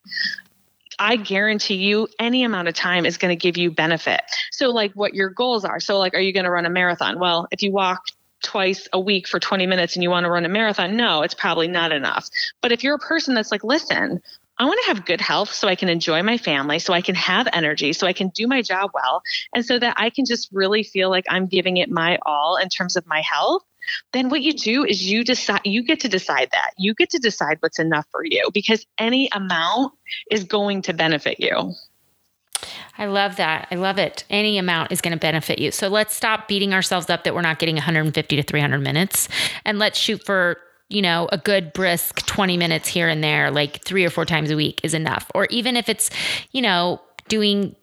I 1.00 1.16
guarantee 1.16 1.76
you 1.76 2.08
any 2.20 2.44
amount 2.44 2.68
of 2.68 2.76
time 2.76 3.06
is 3.06 3.18
going 3.18 3.32
to 3.32 3.42
give 3.42 3.58
you 3.58 3.72
benefit. 3.72 4.22
So, 4.52 4.70
like 4.70 4.92
what 4.94 5.14
your 5.14 5.30
goals 5.30 5.64
are. 5.64 5.80
So, 5.80 5.98
like, 5.98 6.14
are 6.14 6.20
you 6.20 6.34
going 6.34 6.44
to 6.44 6.52
run 6.52 6.66
a 6.66 6.70
marathon? 6.70 7.20
Well, 7.20 7.48
if 7.52 7.64
you 7.64 7.72
walk 7.72 8.04
twice 8.44 8.88
a 8.94 9.00
week 9.00 9.28
for 9.28 9.40
20 9.40 9.66
minutes 9.68 9.96
and 9.96 10.04
you 10.04 10.10
want 10.10 10.26
to 10.26 10.30
run 10.30 10.46
a 10.46 10.50
marathon, 10.50 10.96
no, 10.96 11.22
it's 11.22 11.34
probably 11.34 11.68
not 11.68 11.92
enough. 11.92 12.30
But 12.62 12.72
if 12.72 12.84
you're 12.84 12.96
a 12.96 13.00
person 13.00 13.36
that's 13.36 13.52
like, 13.52 13.64
listen, 13.64 14.22
I 14.60 14.66
want 14.66 14.80
to 14.84 14.88
have 14.94 15.06
good 15.06 15.22
health 15.22 15.54
so 15.54 15.70
I 15.70 15.76
can 15.76 15.88
enjoy 15.88 16.22
my 16.22 16.38
family, 16.38 16.80
so 16.80 16.94
I 16.94 17.02
can 17.02 17.16
have 17.16 17.48
energy, 17.54 17.94
so 17.94 18.06
I 18.06 18.14
can 18.14 18.28
do 18.30 18.46
my 18.46 18.62
job 18.62 18.92
well, 18.94 19.22
and 19.56 19.66
so 19.66 19.80
that 19.80 19.94
I 19.98 20.10
can 20.10 20.26
just 20.26 20.50
really 20.52 20.84
feel 20.84 21.10
like 21.10 21.24
I'm 21.30 21.48
giving 21.48 21.78
it 21.78 21.90
my 21.90 22.20
all 22.26 22.58
in 22.58 22.68
terms 22.68 22.98
of 22.98 23.08
my 23.08 23.22
health. 23.22 23.64
Then 24.12 24.30
what 24.30 24.42
you 24.42 24.54
do 24.54 24.84
is 24.84 25.10
you 25.10 25.24
decide 25.24 25.62
you 25.64 25.84
get 25.84 26.02
to 26.02 26.10
decide 26.10 26.50
that. 26.52 26.72
You 26.78 26.94
get 26.94 27.12
to 27.12 27.20
decide 27.20 27.58
what's 27.62 27.80
enough 27.80 28.06
for 28.12 28.24
you 28.24 28.50
because 28.54 28.86
any 28.98 29.30
amount 29.32 29.94
is 30.30 30.44
going 30.44 30.82
to 30.84 30.94
benefit 30.94 31.40
you. 31.40 31.74
I 33.00 33.06
love 33.06 33.38
that. 33.38 33.70
I 33.72 33.76
love 33.76 33.98
it. 33.98 34.26
Any 34.30 34.58
amount 34.58 34.92
is 34.92 35.00
going 35.00 35.14
to 35.14 35.20
benefit 35.20 35.58
you. 35.58 35.72
So 35.72 35.88
let's 35.88 36.14
stop 36.14 36.50
beating 36.50 36.74
ourselves 36.74 37.10
up 37.10 37.24
that 37.24 37.34
we're 37.34 37.42
not 37.42 37.58
getting 37.58 37.76
150 37.76 38.36
to 38.36 38.44
300 38.44 38.78
minutes 38.80 39.30
and 39.64 39.80
let's 39.80 39.98
shoot 39.98 40.24
for, 40.26 40.58
you 40.90 41.02
know, 41.02 41.30
a 41.32 41.38
good 41.38 41.72
brisk 41.72 42.26
20 42.26 42.58
minutes 42.58 42.90
here 42.90 43.08
and 43.08 43.24
there, 43.24 43.52
like 43.52 43.82
three 43.86 44.04
or 44.04 44.10
four 44.10 44.26
times 44.26 44.52
a 44.52 44.56
week 44.58 44.82
is 44.84 44.94
enough. 44.94 45.32
Or 45.34 45.46
even 45.46 45.78
if 45.78 45.88
it's, 45.88 46.10
you 46.52 46.62
know, 46.62 47.02
doing 47.30 47.74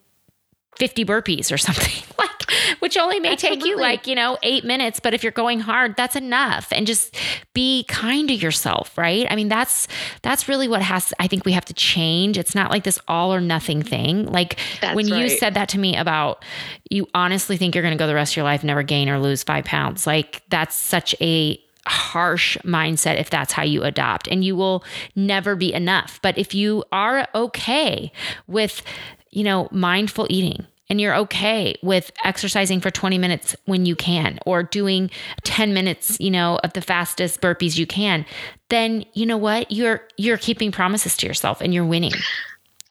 50 0.76 1.07
burpees 1.07 1.50
or 1.50 1.57
something 1.59 2.05
like 2.18 2.36
which 2.79 2.97
only 2.97 3.21
may 3.21 3.33
Absolutely. 3.33 3.59
take 3.59 3.69
you 3.69 3.77
like, 3.77 4.07
you 4.07 4.15
know, 4.15 4.39
eight 4.43 4.65
minutes. 4.65 5.01
But 5.01 5.15
if 5.15 5.23
you're 5.23 5.33
going 5.33 5.61
hard, 5.61 5.97
that's 5.97 6.17
enough. 6.17 6.69
And 6.73 6.87
just 6.87 7.17
be 7.53 7.85
kind 7.85 8.29
to 8.29 8.35
yourself, 8.35 8.97
right? 8.97 9.27
I 9.31 9.37
mean, 9.37 9.49
that's 9.49 9.89
that's 10.23 10.49
really 10.49 10.69
what 10.69 10.83
has 10.83 11.13
I 11.19 11.27
think 11.27 11.45
we 11.45 11.53
have 11.53 11.65
to 11.67 11.75
change. 11.75 12.39
It's 12.39 12.55
not 12.55 12.71
like 12.71 12.85
this 12.85 12.99
all 13.09 13.35
or 13.35 13.41
nothing 13.41 13.83
thing. 13.83 14.27
Like 14.27 14.59
that's 14.81 14.97
when 14.97 15.09
right. 15.11 15.23
you 15.23 15.29
said 15.29 15.55
that 15.55 15.69
to 15.71 15.79
me 15.79 15.97
about 15.97 16.45
you 16.91 17.09
honestly 17.15 17.57
think 17.57 17.75
you're 17.75 17.85
gonna 17.85 17.97
go 17.97 18.07
the 18.07 18.15
rest 18.15 18.33
of 18.33 18.37
your 18.37 18.45
life, 18.45 18.63
never 18.65 18.83
gain 18.83 19.09
or 19.09 19.19
lose 19.19 19.43
five 19.43 19.65
pounds. 19.65 20.07
Like 20.07 20.43
that's 20.49 20.75
such 20.75 21.15
a 21.21 21.61
harsh 21.87 22.57
mindset 22.59 23.19
if 23.19 23.31
that's 23.31 23.53
how 23.53 23.63
you 23.63 23.85
adopt 23.85 24.27
and 24.27 24.45
you 24.45 24.57
will 24.57 24.83
never 25.15 25.55
be 25.55 25.73
enough 25.73 26.19
but 26.21 26.37
if 26.37 26.53
you 26.53 26.83
are 26.91 27.29
okay 27.33 28.11
with 28.49 28.83
you 29.31 29.45
know 29.45 29.69
mindful 29.71 30.27
eating 30.29 30.67
and 30.88 31.01
you're 31.01 31.14
okay 31.16 31.77
with 31.83 32.12
exercising 32.25 32.81
for 32.81 32.90
20 32.90 33.18
minutes 33.18 33.57
when 33.64 33.87
you 33.87 33.96
can 33.96 34.38
or 34.46 34.62
doing 34.62 35.11
10 35.42 35.75
minutes, 35.75 36.18
you 36.20 36.31
know, 36.31 36.59
of 36.62 36.72
the 36.72 36.81
fastest 36.81 37.40
burpees 37.40 37.77
you 37.77 37.87
can, 37.87 38.25
then 38.68 39.05
you 39.14 39.27
know 39.27 39.37
what? 39.37 39.70
You're 39.70 40.07
you're 40.16 40.38
keeping 40.38 40.72
promises 40.72 41.16
to 41.18 41.27
yourself 41.27 41.61
and 41.61 41.72
you're 41.75 41.85
winning. 41.85 42.12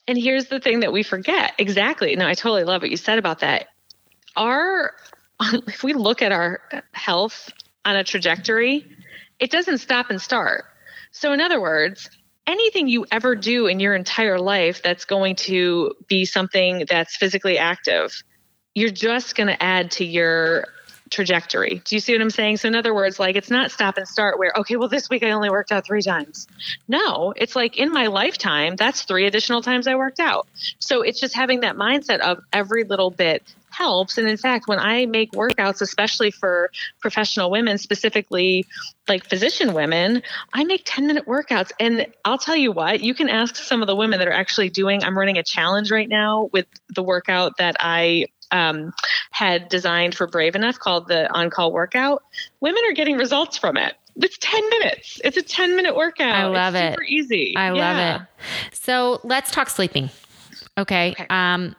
And 0.07 0.17
here's 0.17 0.47
the 0.47 0.59
thing 0.59 0.81
that 0.81 0.93
we 0.93 1.03
forget. 1.03 1.53
Exactly. 1.57 2.15
No, 2.15 2.27
I 2.27 2.33
totally 2.33 2.63
love 2.63 2.81
what 2.81 2.91
you 2.91 2.97
said 2.97 3.17
about 3.17 3.39
that. 3.39 3.67
Our 4.35 4.93
if 5.67 5.83
we 5.83 5.93
look 5.93 6.21
at 6.21 6.31
our 6.31 6.61
health 6.93 7.51
on 7.83 7.95
a 7.95 8.03
trajectory, 8.03 8.85
it 9.39 9.51
doesn't 9.51 9.79
stop 9.79 10.09
and 10.09 10.21
start. 10.21 10.65
So, 11.11 11.31
in 11.33 11.41
other 11.41 11.61
words, 11.61 12.09
anything 12.47 12.87
you 12.87 13.05
ever 13.11 13.35
do 13.35 13.67
in 13.67 13.79
your 13.79 13.95
entire 13.95 14.39
life 14.39 14.81
that's 14.83 15.05
going 15.05 15.35
to 15.35 15.93
be 16.07 16.25
something 16.25 16.85
that's 16.87 17.15
physically 17.15 17.57
active, 17.57 18.23
you're 18.73 18.89
just 18.89 19.35
going 19.35 19.47
to 19.47 19.63
add 19.63 19.91
to 19.91 20.05
your 20.05 20.67
trajectory. 21.15 21.81
Do 21.85 21.95
you 21.95 21.99
see 21.99 22.13
what 22.13 22.21
I'm 22.21 22.29
saying? 22.29 22.57
So, 22.57 22.67
in 22.67 22.75
other 22.75 22.93
words, 22.93 23.19
like 23.19 23.35
it's 23.35 23.49
not 23.49 23.71
stop 23.71 23.97
and 23.97 24.07
start 24.07 24.37
where, 24.37 24.51
okay, 24.57 24.75
well, 24.75 24.89
this 24.89 25.09
week 25.09 25.23
I 25.23 25.31
only 25.31 25.49
worked 25.49 25.71
out 25.71 25.85
three 25.85 26.01
times. 26.01 26.47
No, 26.87 27.33
it's 27.35 27.55
like 27.55 27.77
in 27.77 27.91
my 27.91 28.07
lifetime, 28.07 28.75
that's 28.75 29.03
three 29.03 29.25
additional 29.25 29.61
times 29.61 29.87
I 29.87 29.95
worked 29.95 30.19
out. 30.19 30.47
So, 30.79 31.01
it's 31.01 31.19
just 31.19 31.33
having 31.33 31.61
that 31.61 31.75
mindset 31.75 32.19
of 32.19 32.39
every 32.53 32.83
little 32.83 33.09
bit 33.09 33.43
helps. 33.75 34.17
And 34.17 34.27
in 34.27 34.37
fact, 34.37 34.67
when 34.67 34.79
I 34.79 35.05
make 35.05 35.31
workouts, 35.33 35.81
especially 35.81 36.31
for 36.31 36.71
professional 37.01 37.51
women, 37.51 37.77
specifically 37.77 38.65
like 39.07 39.25
physician 39.25 39.73
women, 39.73 40.23
I 40.53 40.63
make 40.63 40.83
10 40.85 41.07
minute 41.07 41.25
workouts. 41.25 41.71
And 41.79 42.07
I'll 42.23 42.37
tell 42.37 42.55
you 42.55 42.71
what, 42.71 43.01
you 43.01 43.13
can 43.13 43.29
ask 43.29 43.55
some 43.55 43.81
of 43.81 43.87
the 43.87 43.95
women 43.95 44.19
that 44.19 44.27
are 44.27 44.33
actually 44.33 44.69
doing, 44.69 45.03
I'm 45.03 45.17
running 45.17 45.37
a 45.37 45.43
challenge 45.43 45.91
right 45.91 46.07
now 46.07 46.49
with 46.53 46.67
the 46.89 47.03
workout 47.03 47.57
that 47.57 47.75
I 47.79 48.27
um, 48.51 48.93
had 49.31 49.69
designed 49.69 50.15
for 50.15 50.27
Brave 50.27 50.55
Enough 50.55 50.79
called 50.79 51.07
the 51.07 51.31
On 51.33 51.49
Call 51.49 51.71
Workout. 51.71 52.23
Women 52.61 52.81
are 52.89 52.93
getting 52.93 53.17
results 53.17 53.57
from 53.57 53.77
it. 53.77 53.95
It's 54.17 54.37
10 54.39 54.69
minutes. 54.69 55.19
It's 55.23 55.35
a 55.37 55.41
10 55.41 55.75
minute 55.75 55.95
workout. 55.95 56.33
I 56.35 56.45
love 56.45 56.73
it's 56.75 56.83
it. 56.83 56.91
Super 56.93 57.03
easy. 57.03 57.53
I 57.57 57.73
Yeah. 57.73 57.91
love 57.91 58.21
it. 58.21 58.75
So 58.75 59.19
let's 59.23 59.51
talk 59.51 59.69
sleeping. 59.69 60.09
Okay. 60.77 61.11
Okay. 61.11 61.25
Um, 61.29 61.75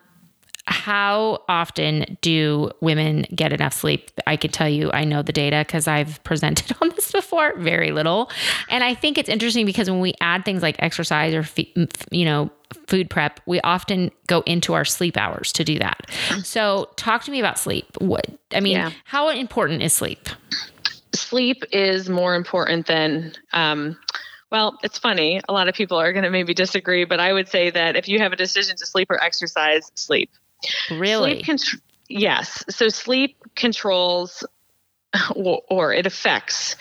how 0.69 1.43
often 1.49 2.17
do 2.21 2.71
women 2.81 3.27
get 3.35 3.53
enough 3.53 3.73
sleep? 3.73 4.11
I 4.27 4.37
can 4.37 4.51
tell 4.51 4.69
you, 4.69 4.91
I 4.93 5.05
know 5.05 5.23
the 5.23 5.33
data 5.33 5.65
because 5.67 5.87
I've 5.89 6.23
presented 6.25 6.77
on 6.81 6.91
this 6.91 7.13
before. 7.13 7.55
Very 7.57 7.93
little, 7.93 8.31
and 8.69 8.83
I 8.85 8.95
think 8.95 9.19
it's 9.19 9.29
interesting 9.29 9.67
because 9.67 9.91
when 9.91 10.01
we 10.01 10.15
add 10.21 10.45
things 10.45 10.63
like 10.63 10.77
exercise 10.81 11.35
or 11.35 11.43
fe- 11.43 11.73
m- 11.77 11.89
f- 11.95 12.07
you 12.11 12.25
know 12.25 12.51
food 12.89 13.09
prep, 13.09 13.41
we 13.47 13.61
often 13.61 14.11
go 14.27 14.41
into 14.41 14.75
our 14.75 14.85
sleep 14.85 15.17
hours 15.17 15.53
to 15.53 15.63
do 15.65 15.79
that. 15.79 16.11
So, 16.43 16.89
talk 16.97 17.23
to 17.25 17.31
me 17.31 17.39
about 17.39 17.59
sleep. 17.59 17.87
What 17.99 18.27
I 18.53 18.61
mean, 18.61 18.73
Yeah. 18.77 18.91
how 19.05 19.29
important 19.31 19.83
is 19.83 19.93
sleep? 19.93 20.29
sleep 21.15 21.63
is 21.73 22.11
more 22.11 22.35
important 22.35 22.87
than 22.87 23.33
um, 23.55 23.97
well 24.53 24.77
it's 24.83 24.99
funny 24.99 25.41
a 25.49 25.53
lot 25.53 25.67
of 25.67 25.75
people 25.75 25.97
are 25.99 26.13
going 26.13 26.25
to 26.25 26.31
maybe 26.31 26.53
disagree 26.53 27.05
but 27.07 27.19
i 27.19 27.33
would 27.33 27.49
say 27.49 27.71
that 27.71 27.97
if 27.97 28.07
you 28.07 28.19
have 28.19 28.33
a 28.35 28.37
decision 28.37 28.77
to 28.77 28.85
sleep 28.85 29.11
or 29.11 29.23
exercise 29.25 29.91
sleep 29.95 30.31
Really? 30.91 31.43
sleep 31.43 31.47
contr- 31.47 31.81
yes 32.09 32.65
so 32.69 32.89
sleep 32.89 33.37
controls 33.55 34.45
or, 35.35 35.63
or 35.69 35.93
it 35.93 36.07
affects 36.07 36.77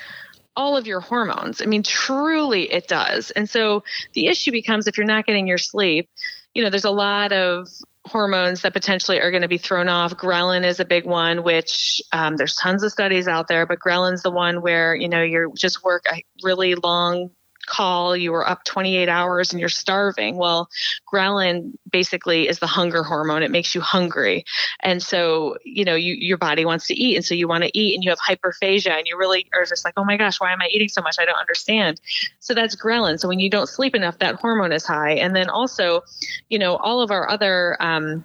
all 0.56 0.78
of 0.78 0.88
your 0.88 1.00
hormones 1.02 1.62
i 1.62 1.66
mean 1.66 1.84
truly 1.84 2.72
it 2.72 2.88
does 2.88 3.32
and 3.32 3.50
so 3.50 3.84
the 4.14 4.28
issue 4.28 4.52
becomes 4.52 4.88
if 4.88 4.98
you're 4.98 5.06
not 5.06 5.26
getting 5.26 5.48
your 5.48 5.58
sleep 5.58 6.10
you 6.54 6.64
know 6.64 6.70
there's 6.70 6.86
a 6.86 6.92
lot 6.92 7.34
of 7.34 7.68
hormones 8.06 8.62
that 8.62 8.74
potentially 8.74 9.20
are 9.20 9.32
going 9.32 9.42
to 9.42 9.48
be 9.48 9.58
thrown 9.58 9.90
off. 9.90 10.16
Ghrelin 10.16 10.64
is 10.64 10.80
a 10.80 10.86
big 10.86 11.06
one, 11.06 11.44
which 11.44 12.02
um, 12.12 12.38
there's 12.38 12.56
tons 12.56 12.84
of 12.84 12.92
studies 12.92 13.28
out 13.28 13.48
there, 13.48 13.66
but 13.66 13.80
ghrelin's 13.80 14.22
the 14.22 14.32
one 14.32 14.62
where 14.62 14.96
you 14.96 15.10
know 15.10 15.22
you 15.22 15.54
just 15.56 15.84
work 15.84 16.06
a 16.12 16.24
really 16.44 16.76
long 16.76 17.32
call, 17.66 18.16
you 18.16 18.32
were 18.32 18.48
up 18.48 18.64
28 18.64 19.10
hours 19.10 19.52
and 19.52 19.60
you're 19.60 19.70
starving. 19.70 20.38
Well, 20.38 20.70
ghrelin 21.12 21.74
basically 21.92 22.48
is 22.48 22.60
the 22.60 22.68
hunger 22.68 23.04
hormone. 23.04 23.44
It 23.44 23.52
makes 23.52 23.76
you 23.76 23.82
hungry. 23.82 24.46
And 24.82 25.02
so, 25.02 25.58
you 25.64 25.86
know, 25.86 25.96
you, 25.96 26.14
your 26.14 26.38
body 26.38 26.66
wants 26.66 26.88
to 26.88 26.94
eat. 26.94 27.16
And 27.16 27.26
so 27.26 27.36
you 27.36 27.48
want 27.48 27.64
to 27.64 27.78
eat 27.78 27.96
and 27.96 28.04
you 28.04 28.10
have 28.10 28.20
hyperphagia 28.20 28.92
and 28.92 29.08
you 29.08 29.18
really 29.18 29.48
are 29.54 29.66
just 29.66 29.86
like, 29.86 29.94
oh 29.98 30.06
my 30.06 30.18
gosh, 30.18 30.40
why 30.40 30.52
am 30.52 30.62
I 30.62 30.68
eating 30.72 30.90
so 30.90 31.02
much? 31.02 31.16
I 31.20 31.26
don't 31.26 31.40
understand. 31.40 32.00
So 32.40 32.54
that's 32.54 32.76
ghrelin. 32.76 33.20
So 33.20 33.28
when 33.28 33.40
you 33.40 33.50
don't 33.50 33.68
sleep 33.68 33.96
enough, 33.96 34.20
that 34.20 34.36
hormone 34.36 34.72
is 34.72 34.86
high. 34.86 35.14
And 35.14 35.36
then 35.36 35.50
also, 35.50 36.02
you 36.50 36.60
know, 36.60 36.78
all 36.78 37.02
of 37.02 37.12
our 37.12 37.30
other, 37.30 37.78
um, 37.80 38.24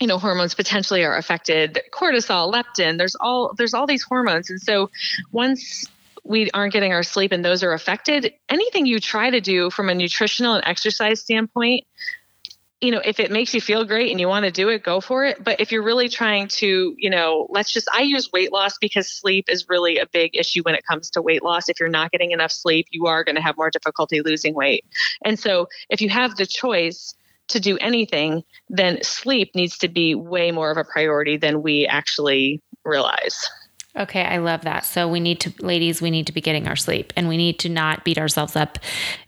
you 0.00 0.08
know 0.08 0.18
hormones 0.18 0.52
potentially 0.52 1.04
are 1.04 1.16
affected 1.16 1.80
cortisol 1.92 2.52
leptin 2.52 2.98
there's 2.98 3.14
all 3.20 3.54
there's 3.56 3.72
all 3.72 3.86
these 3.86 4.02
hormones 4.02 4.50
and 4.50 4.60
so 4.60 4.90
once 5.30 5.86
we 6.24 6.50
aren't 6.52 6.72
getting 6.72 6.92
our 6.92 7.02
sleep 7.02 7.32
and 7.32 7.44
those 7.44 7.62
are 7.62 7.72
affected 7.72 8.32
anything 8.48 8.86
you 8.86 9.00
try 9.00 9.30
to 9.30 9.40
do 9.40 9.70
from 9.70 9.88
a 9.88 9.94
nutritional 9.94 10.54
and 10.54 10.64
exercise 10.66 11.20
standpoint 11.20 11.84
you 12.82 12.90
know 12.90 13.00
if 13.04 13.20
it 13.20 13.30
makes 13.30 13.54
you 13.54 13.60
feel 13.60 13.84
great 13.84 14.10
and 14.10 14.20
you 14.20 14.28
want 14.28 14.44
to 14.44 14.50
do 14.50 14.68
it 14.68 14.82
go 14.82 15.00
for 15.00 15.24
it. 15.24 15.42
But 15.42 15.60
if 15.60 15.72
you're 15.72 15.84
really 15.84 16.08
trying 16.08 16.48
to 16.48 16.94
you 16.98 17.08
know 17.08 17.46
let's 17.48 17.72
just 17.72 17.88
i 17.94 18.02
use 18.02 18.30
weight 18.32 18.52
loss 18.52 18.76
because 18.78 19.08
sleep 19.08 19.46
is 19.48 19.68
really 19.68 19.98
a 19.98 20.06
big 20.06 20.36
issue 20.36 20.62
when 20.64 20.74
it 20.74 20.84
comes 20.84 21.08
to 21.10 21.22
weight 21.22 21.42
loss. 21.42 21.68
If 21.68 21.80
you're 21.80 21.88
not 21.88 22.10
getting 22.10 22.32
enough 22.32 22.52
sleep 22.52 22.88
you 22.90 23.06
are 23.06 23.24
going 23.24 23.36
to 23.36 23.42
have 23.42 23.56
more 23.56 23.70
difficulty 23.70 24.20
losing 24.20 24.54
weight. 24.54 24.84
And 25.24 25.38
so 25.38 25.68
if 25.88 26.02
you 26.02 26.10
have 26.10 26.36
the 26.36 26.46
choice 26.46 27.14
to 27.48 27.60
do 27.60 27.78
anything 27.78 28.42
then 28.68 29.02
sleep 29.02 29.54
needs 29.54 29.78
to 29.78 29.88
be 29.88 30.14
way 30.14 30.50
more 30.50 30.70
of 30.70 30.76
a 30.76 30.84
priority 30.84 31.36
than 31.36 31.62
we 31.62 31.86
actually 31.86 32.60
realize 32.84 33.48
Okay, 33.94 34.22
I 34.22 34.38
love 34.38 34.62
that. 34.62 34.86
So 34.86 35.06
we 35.06 35.20
need 35.20 35.40
to, 35.40 35.52
ladies, 35.60 36.00
we 36.00 36.10
need 36.10 36.26
to 36.26 36.32
be 36.32 36.40
getting 36.40 36.66
our 36.66 36.76
sleep 36.76 37.12
and 37.14 37.28
we 37.28 37.36
need 37.36 37.58
to 37.60 37.68
not 37.68 38.04
beat 38.04 38.16
ourselves 38.16 38.56
up 38.56 38.78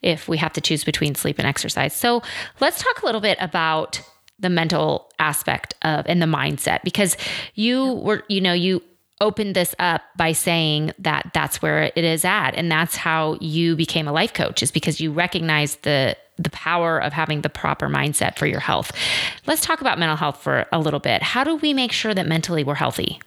if 0.01 0.27
we 0.27 0.39
have 0.39 0.55
to 0.55 0.61
choose 0.61 0.85
between 0.85 1.15
sleep 1.15 1.39
and 1.39 1.47
exercise. 1.47 1.93
So 1.93 2.23
let's 2.61 2.83
talk 2.83 3.03
a 3.03 3.07
little 3.07 3.21
bit 3.21 3.37
about 3.41 4.01
the 4.39 4.49
mental 4.49 5.13
aspect 5.19 5.75
of 5.83 6.07
and 6.09 6.21
the 6.21 6.27
mindset 6.27 6.83
because 6.83 7.17
you 7.55 7.93
were, 7.95 8.25
you 8.29 8.41
know, 8.41 8.55
you 8.55 8.83
opened 9.21 9.55
this 9.55 9.75
up 9.79 10.03
by 10.17 10.33
saying 10.33 10.93
that 10.99 11.31
that's 11.35 11.63
where 11.63 11.93
it 11.95 12.05
is 12.05 12.25
at 12.25 12.51
and 12.53 12.71
that's 12.71 12.97
how 12.97 13.37
you 13.41 13.77
became 13.77 14.09
a 14.09 14.13
life 14.13 14.33
coach 14.33 14.63
is 14.63 14.73
because 14.73 15.01
you 15.01 15.13
recognized 15.13 15.83
the 15.83 16.17
the 16.37 16.51
power 16.51 16.99
of 16.99 17.13
having 17.13 17.43
the 17.43 17.49
proper 17.49 17.89
mindset 17.89 18.37
for 18.37 18.47
your 18.47 18.59
health. 18.59 18.91
Let's 19.47 19.61
talk 19.61 19.81
about 19.81 20.01
mental 20.01 20.17
health 20.17 20.43
for 20.43 20.67
a 20.73 20.81
little 20.81 20.99
bit. 20.99 21.23
How 21.23 21.45
do 21.45 21.55
we 21.55 21.73
make 21.73 21.93
sure 21.93 22.13
that 22.13 22.27
mentally 22.27 22.65
we're 22.65 22.75
healthy? 22.75 23.21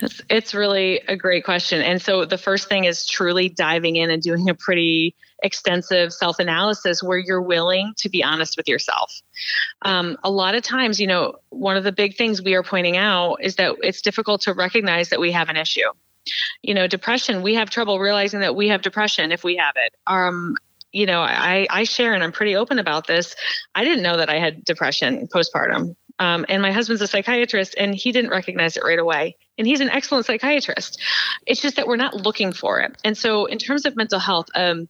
It's, 0.00 0.20
it's 0.28 0.54
really 0.54 1.00
a 1.08 1.16
great 1.16 1.44
question. 1.44 1.80
And 1.82 2.00
so 2.00 2.24
the 2.24 2.38
first 2.38 2.68
thing 2.68 2.84
is 2.84 3.06
truly 3.06 3.48
diving 3.48 3.96
in 3.96 4.10
and 4.10 4.22
doing 4.22 4.48
a 4.48 4.54
pretty 4.54 5.14
extensive 5.42 6.12
self 6.12 6.38
analysis 6.38 7.02
where 7.02 7.18
you're 7.18 7.42
willing 7.42 7.92
to 7.98 8.08
be 8.08 8.22
honest 8.22 8.56
with 8.56 8.68
yourself. 8.68 9.12
Um, 9.82 10.16
a 10.22 10.30
lot 10.30 10.54
of 10.54 10.62
times, 10.62 11.00
you 11.00 11.06
know, 11.06 11.34
one 11.50 11.76
of 11.76 11.84
the 11.84 11.92
big 11.92 12.16
things 12.16 12.42
we 12.42 12.54
are 12.54 12.62
pointing 12.62 12.96
out 12.96 13.36
is 13.42 13.56
that 13.56 13.76
it's 13.82 14.02
difficult 14.02 14.42
to 14.42 14.54
recognize 14.54 15.10
that 15.10 15.20
we 15.20 15.32
have 15.32 15.48
an 15.48 15.56
issue. 15.56 15.90
You 16.62 16.74
know, 16.74 16.86
depression, 16.86 17.42
we 17.42 17.54
have 17.54 17.70
trouble 17.70 17.98
realizing 17.98 18.40
that 18.40 18.54
we 18.54 18.68
have 18.68 18.82
depression 18.82 19.32
if 19.32 19.42
we 19.42 19.56
have 19.56 19.74
it. 19.76 19.92
Um, 20.06 20.54
you 20.92 21.06
know, 21.06 21.20
I, 21.20 21.66
I 21.70 21.84
share 21.84 22.14
and 22.14 22.22
I'm 22.22 22.32
pretty 22.32 22.54
open 22.54 22.78
about 22.78 23.06
this. 23.06 23.34
I 23.74 23.82
didn't 23.82 24.02
know 24.02 24.18
that 24.18 24.28
I 24.28 24.38
had 24.38 24.64
depression 24.64 25.26
postpartum. 25.26 25.96
Um, 26.18 26.44
and 26.48 26.62
my 26.62 26.72
husband's 26.72 27.02
a 27.02 27.06
psychiatrist 27.06 27.74
and 27.76 27.94
he 27.94 28.12
didn't 28.12 28.30
recognize 28.30 28.76
it 28.76 28.84
right 28.84 28.98
away. 28.98 29.36
And 29.58 29.66
he's 29.66 29.80
an 29.80 29.90
excellent 29.90 30.26
psychiatrist. 30.26 31.00
It's 31.46 31.60
just 31.60 31.76
that 31.76 31.86
we're 31.86 31.96
not 31.96 32.14
looking 32.14 32.52
for 32.52 32.80
it. 32.80 32.96
And 33.04 33.16
so, 33.16 33.46
in 33.46 33.58
terms 33.58 33.84
of 33.84 33.96
mental 33.96 34.18
health, 34.18 34.46
um, 34.54 34.88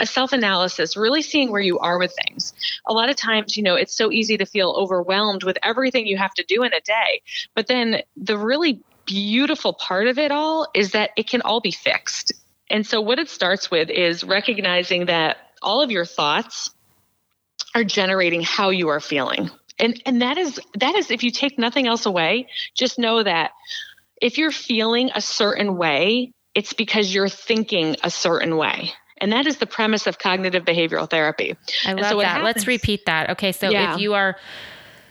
a 0.00 0.06
self 0.06 0.32
analysis, 0.32 0.96
really 0.96 1.22
seeing 1.22 1.50
where 1.50 1.60
you 1.60 1.78
are 1.78 1.98
with 1.98 2.14
things. 2.26 2.52
A 2.86 2.92
lot 2.92 3.08
of 3.08 3.16
times, 3.16 3.56
you 3.56 3.62
know, 3.62 3.76
it's 3.76 3.94
so 3.94 4.10
easy 4.10 4.36
to 4.38 4.46
feel 4.46 4.74
overwhelmed 4.76 5.44
with 5.44 5.58
everything 5.62 6.06
you 6.06 6.16
have 6.16 6.34
to 6.34 6.44
do 6.44 6.62
in 6.62 6.72
a 6.72 6.80
day. 6.80 7.22
But 7.54 7.66
then 7.66 8.02
the 8.16 8.36
really 8.36 8.80
beautiful 9.06 9.72
part 9.72 10.06
of 10.06 10.18
it 10.18 10.30
all 10.30 10.68
is 10.74 10.92
that 10.92 11.10
it 11.16 11.28
can 11.28 11.42
all 11.42 11.60
be 11.60 11.72
fixed. 11.72 12.32
And 12.68 12.86
so, 12.86 13.00
what 13.00 13.18
it 13.18 13.28
starts 13.28 13.70
with 13.70 13.90
is 13.90 14.24
recognizing 14.24 15.06
that 15.06 15.36
all 15.62 15.82
of 15.82 15.90
your 15.90 16.04
thoughts 16.04 16.70
are 17.74 17.84
generating 17.84 18.42
how 18.42 18.70
you 18.70 18.88
are 18.88 19.00
feeling. 19.00 19.50
And, 19.80 20.00
and 20.06 20.22
that 20.22 20.38
is 20.38 20.60
that 20.78 20.94
is 20.94 21.10
if 21.10 21.22
you 21.22 21.30
take 21.30 21.58
nothing 21.58 21.86
else 21.86 22.06
away, 22.06 22.48
just 22.74 22.98
know 22.98 23.22
that 23.22 23.52
if 24.20 24.38
you're 24.38 24.50
feeling 24.50 25.10
a 25.14 25.20
certain 25.20 25.76
way, 25.76 26.32
it's 26.54 26.72
because 26.72 27.14
you're 27.14 27.28
thinking 27.28 27.96
a 28.04 28.10
certain 28.10 28.56
way. 28.56 28.92
And 29.20 29.32
that 29.32 29.46
is 29.46 29.58
the 29.58 29.66
premise 29.66 30.06
of 30.06 30.18
cognitive 30.18 30.64
behavioral 30.64 31.08
therapy. 31.08 31.56
I 31.84 31.92
love 31.92 32.10
so 32.10 32.20
that. 32.20 32.42
Let's 32.42 32.66
repeat 32.66 33.06
that. 33.06 33.30
Okay, 33.30 33.52
so 33.52 33.70
Yeah. 33.70 33.94
if 33.94 34.00
you 34.00 34.14
are 34.14 34.36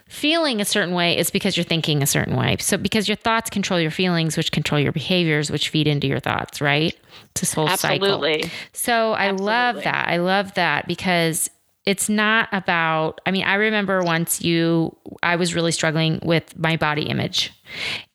feeling 0.07 0.59
a 0.59 0.65
certain 0.65 0.95
way, 0.95 1.15
it's 1.17 1.29
because 1.29 1.55
you're 1.55 1.63
thinking 1.63 2.01
a 2.01 2.07
certain 2.07 2.35
way. 2.35 2.57
So 2.59 2.77
because 2.77 3.07
your 3.07 3.15
thoughts 3.15 3.51
control 3.51 3.79
your 3.79 3.91
feelings, 3.91 4.35
which 4.35 4.51
control 4.51 4.81
your 4.81 4.91
behaviors, 4.91 5.51
which 5.51 5.69
feed 5.69 5.87
into 5.87 6.07
your 6.07 6.19
thoughts, 6.19 6.59
right? 6.61 6.97
It's 7.31 7.41
this 7.41 7.53
whole 7.53 7.67
cycle. 7.67 8.05
Absolutely. 8.07 8.51
So 8.73 9.11
I 9.13 9.29
love 9.31 9.83
that. 9.83 10.07
I 10.07 10.17
love 10.17 10.55
that 10.55 10.87
because 10.87 11.51
it's 11.85 12.09
not 12.09 12.49
about 12.51 13.19
I 13.25 13.31
mean, 13.31 13.43
I 13.45 13.55
remember 13.55 14.01
once 14.03 14.41
you 14.41 14.95
I 15.23 15.35
was 15.37 15.55
really 15.55 15.71
struggling 15.71 16.19
with 16.23 16.57
my 16.57 16.77
body 16.77 17.03
image 17.03 17.51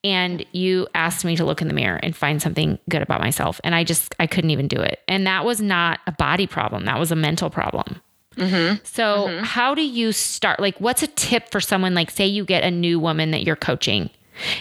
and 0.05 0.45
you 0.53 0.87
asked 0.95 1.25
me 1.25 1.35
to 1.37 1.45
look 1.45 1.61
in 1.63 1.69
the 1.69 1.75
mirror 1.75 1.99
and 2.03 2.15
find 2.15 2.41
something 2.43 2.79
good 2.89 3.03
about 3.03 3.21
myself 3.21 3.61
and 3.65 3.75
I 3.75 3.83
just 3.85 4.15
I 4.21 4.27
couldn't 4.27 4.51
even 4.51 4.69
do 4.69 4.81
it. 4.81 5.01
And 5.09 5.27
that 5.27 5.45
was 5.45 5.61
not 5.61 6.01
a 6.07 6.13
body 6.13 6.47
problem. 6.47 6.85
That 6.85 6.99
was 7.01 7.11
a 7.11 7.17
mental 7.17 7.51
problem. 7.51 8.01
So, 8.83 9.41
how 9.45 9.77
do 9.77 9.83
you 9.83 10.11
start? 10.11 10.59
Like, 10.59 10.77
what's 10.81 11.05
a 11.05 11.07
tip 11.07 11.51
for 11.53 11.61
someone? 11.61 11.95
Like, 11.95 12.11
say 12.11 12.27
you 12.27 12.45
get 12.45 12.65
a 12.65 12.71
new 12.71 12.99
woman 12.99 13.31
that 13.31 13.45
you're 13.45 13.55
coaching, 13.55 14.03
and 14.03 14.11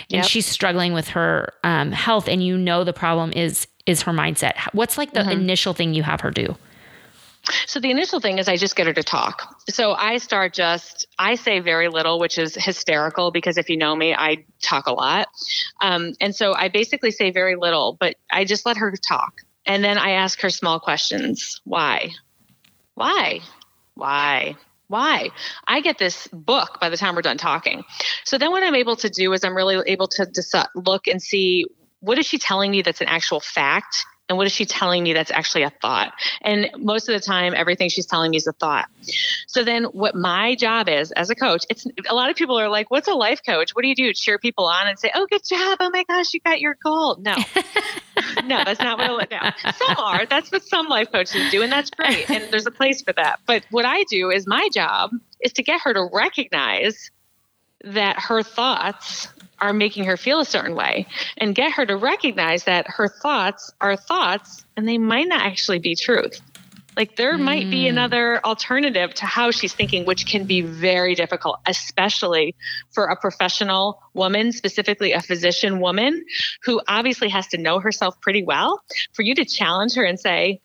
Yep. 0.10 0.26
she's 0.26 0.46
struggling 0.46 0.94
with 0.94 1.08
her 1.10 1.52
um, 1.64 1.92
health 1.92 2.28
and 2.28 2.44
you 2.46 2.56
know 2.56 2.84
the 2.84 2.94
problem 2.94 3.32
is 3.34 3.66
is 3.88 4.04
her 4.04 4.12
mindset 4.14 4.54
what's 4.74 4.98
like 5.00 5.14
the 5.14 5.22
Mm-hmm. 5.22 5.32
initial 5.32 5.74
thing 5.74 5.96
you 5.96 6.04
have 6.04 6.22
her 6.22 6.30
do 6.30 6.56
So 7.66 7.80
the 7.80 7.92
initial 7.92 8.20
thing 8.20 8.40
is 8.40 8.48
I 8.48 8.56
just 8.56 8.76
get 8.76 8.88
her 8.88 8.94
to 8.94 9.04
talk. 9.04 9.56
So 9.70 9.94
I 9.94 10.18
start 10.18 10.54
just 10.54 11.08
I 11.20 11.36
say 11.36 11.60
very 11.60 11.90
little, 11.90 12.20
which 12.20 12.38
is 12.38 12.56
hysterical 12.56 13.32
because 13.32 13.58
if 13.58 13.70
you 13.70 13.78
know 13.78 13.96
me, 13.96 14.14
I 14.14 14.46
talk 14.62 14.88
a 14.88 14.94
lot. 14.94 15.28
Um, 15.82 16.14
and 16.22 16.36
so 16.36 16.54
I 16.54 16.70
basically 16.70 17.12
say 17.12 17.32
very 17.32 17.56
little, 17.56 17.98
but 18.00 18.16
I 18.32 18.46
just 18.46 18.66
let 18.66 18.78
her 18.78 18.94
talk. 18.96 19.42
And 19.66 19.84
then 19.84 19.98
I 19.98 20.12
ask 20.12 20.40
her 20.42 20.50
small 20.50 20.80
questions. 20.80 21.62
Why? 21.64 22.12
Why? 22.96 23.42
Why? 23.96 24.56
Why? 24.88 25.30
I 25.66 25.82
get 25.82 25.98
this 25.98 26.28
book 26.28 26.80
by 26.80 26.90
the 26.90 26.98
time 26.98 27.16
we're 27.16 27.22
done 27.22 27.38
talking. 27.38 27.84
So 28.26 28.38
then 28.38 28.52
what 28.52 28.64
I'm 28.64 28.76
able 28.76 28.96
to 28.98 29.10
do 29.10 29.34
is 29.34 29.44
I'm 29.44 29.56
really 29.56 29.82
able 29.88 30.08
to 30.10 30.26
deci- 30.26 30.68
look 30.76 31.08
and 31.08 31.22
see 31.22 31.66
what 32.00 32.20
is 32.20 32.26
she 32.26 32.38
telling 32.38 32.70
me 32.70 32.82
that's 32.82 33.02
an 33.02 33.08
actual 33.08 33.40
fact 33.40 34.06
and 34.30 34.38
what 34.38 34.48
is 34.48 34.54
she 34.54 34.66
telling 34.66 35.04
me 35.04 35.14
that's 35.14 35.32
actually 35.32 35.64
a 35.64 35.70
thought? 35.70 36.14
And 36.42 36.70
most 36.78 37.10
of 37.10 37.14
the 37.14 37.20
time 37.20 37.54
everything 37.56 37.90
she's 37.90 38.06
telling 38.06 38.32
me 38.32 38.38
is 38.38 38.48
a 38.48 38.54
thought. 38.54 38.90
So 39.48 39.64
then 39.64 39.84
what 39.86 40.16
my 40.16 40.56
job 40.56 40.88
is 40.88 41.12
as 41.12 41.30
a 41.30 41.36
coach 41.36 41.66
it's 41.70 41.86
a 42.10 42.16
lot 42.16 42.30
of 42.30 42.36
people 42.36 42.58
are 42.58 42.70
like 42.70 42.90
what's 42.90 43.08
a 43.08 43.14
life 43.14 43.42
coach? 43.46 43.72
What 43.76 43.82
do 43.82 43.90
you 43.90 43.96
do? 43.96 44.14
Cheer 44.14 44.40
people 44.40 44.66
on 44.66 44.88
and 44.88 44.98
say 44.98 45.12
oh 45.14 45.28
good 45.30 45.44
job. 45.44 45.78
Oh 45.80 45.90
my 45.92 46.04
gosh 46.08 46.34
you 46.34 46.40
got 46.40 46.62
your 46.62 46.78
goal. 46.84 47.18
No. 47.20 47.36
No 48.46 48.64
that's 48.64 48.80
not 48.80 48.98
what 48.98 49.34
I 49.34 49.54
no. 49.64 49.72
some 49.72 49.98
are. 49.98 50.26
That's 50.26 50.52
what 50.52 50.64
some 50.64 50.88
life 50.88 51.12
coaches 51.12 51.52
do 51.52 51.62
and 51.62 51.72
that's 51.72 51.90
great 51.90 52.30
and 52.30 52.52
there's 52.52 52.66
a 52.66 52.72
place 52.72 53.02
for 53.02 53.14
that. 53.14 53.40
But 53.46 53.66
what 53.72 53.86
i 53.86 54.04
do 54.04 54.30
is 54.30 54.48
my 54.48 54.70
job 54.74 55.12
is 55.42 55.54
to 55.54 55.64
get 55.64 55.82
her 55.82 55.94
to 55.94 56.10
recognize 56.12 57.12
that 57.84 58.18
her 58.20 58.44
thoughts 58.44 59.28
are 59.60 59.74
making 59.74 60.06
her 60.06 60.18
feel 60.18 60.40
a 60.40 60.46
certain 60.46 60.76
way 60.76 61.08
and 61.38 61.56
get 61.56 61.72
her 61.74 61.86
to 61.86 61.96
recognize 61.96 62.66
that 62.66 62.86
her 62.88 63.08
thoughts 63.08 63.72
are 63.80 63.96
thoughts 63.96 64.66
and 64.76 64.88
they 64.88 64.98
might 64.98 65.28
not 65.28 65.42
actually 65.42 65.80
be 65.80 65.96
truth. 65.96 66.42
Like 66.96 67.16
there 67.16 67.38
might 67.38 67.70
be 67.70 67.84
hmm. 67.84 67.90
another 67.90 68.40
alternative 68.46 69.14
to 69.16 69.26
how 69.26 69.52
she's 69.52 69.74
thinking, 69.74 70.06
which 70.06 70.28
can 70.28 70.46
be 70.46 70.62
very 70.62 71.16
difficult, 71.16 71.60
especially 71.66 72.56
for 72.92 73.06
a 73.06 73.16
professional 73.16 74.02
woman, 74.14 74.52
specifically 74.52 75.14
a 75.14 75.22
physician 75.22 75.80
woman 75.80 76.24
who 76.64 76.82
obviously 76.88 77.30
has 77.30 77.48
to 77.48 77.58
know 77.58 77.80
herself 77.80 78.20
pretty 78.22 78.44
well. 78.44 78.82
For 79.14 79.24
you 79.24 79.34
to 79.36 79.46
challenge 79.46 79.96
her 79.96 80.04
and 80.04 80.20
say, 80.20 80.62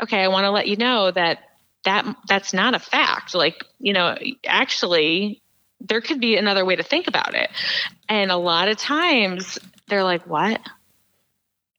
okay, 0.00 0.22
I 0.22 0.28
want 0.28 0.44
to 0.44 0.50
let 0.50 0.68
you 0.68 0.76
know 0.76 1.10
that 1.10 1.40
that 1.84 2.16
that's 2.28 2.52
not 2.52 2.74
a 2.74 2.78
fact. 2.78 3.34
Like, 3.34 3.62
you 3.78 3.92
know, 3.92 4.16
actually 4.46 5.42
there 5.80 6.00
could 6.00 6.20
be 6.20 6.36
another 6.36 6.64
way 6.64 6.76
to 6.76 6.82
think 6.82 7.06
about 7.08 7.34
it. 7.34 7.50
And 8.08 8.30
a 8.30 8.36
lot 8.36 8.68
of 8.68 8.76
times 8.76 9.58
they're 9.88 10.04
like, 10.04 10.26
what? 10.26 10.60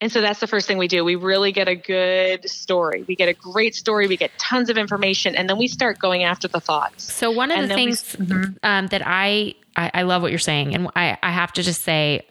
And 0.01 0.09
so 0.09 0.21
that's 0.21 0.39
the 0.39 0.47
first 0.47 0.65
thing 0.65 0.77
we 0.77 0.87
do. 0.87 1.03
We 1.03 1.15
really 1.15 1.51
get 1.51 1.67
a 1.67 1.75
good 1.75 2.49
story. 2.49 3.03
We 3.05 3.15
get 3.15 3.27
a 3.27 3.33
great 3.33 3.75
story. 3.75 4.07
We 4.07 4.15
get 4.15 4.31
tons 4.37 4.69
of 4.69 4.77
information, 4.77 5.35
and 5.35 5.49
then 5.49 5.57
we 5.57 5.67
start 5.67 5.99
going 5.99 6.23
after 6.23 6.47
the 6.47 6.61
thoughts. 6.61 7.11
so 7.11 7.29
one 7.31 7.51
of 7.51 7.57
And 7.57 7.65
the 7.65 7.75
then 7.75 7.85
we- 7.85 7.93
things 7.95 8.15
um, 8.63 8.87
that 8.87 9.01
I, 9.05 9.55
I 9.75 9.91
i 9.93 10.01
love 10.03 10.21
what 10.21 10.31
you're 10.31 10.39
saying 10.39 10.73
and 10.73 10.87
I, 10.95 11.17
I 11.21 11.31
have 11.31 11.51
to 11.53 11.63
just 11.63 11.81
say 11.83 12.25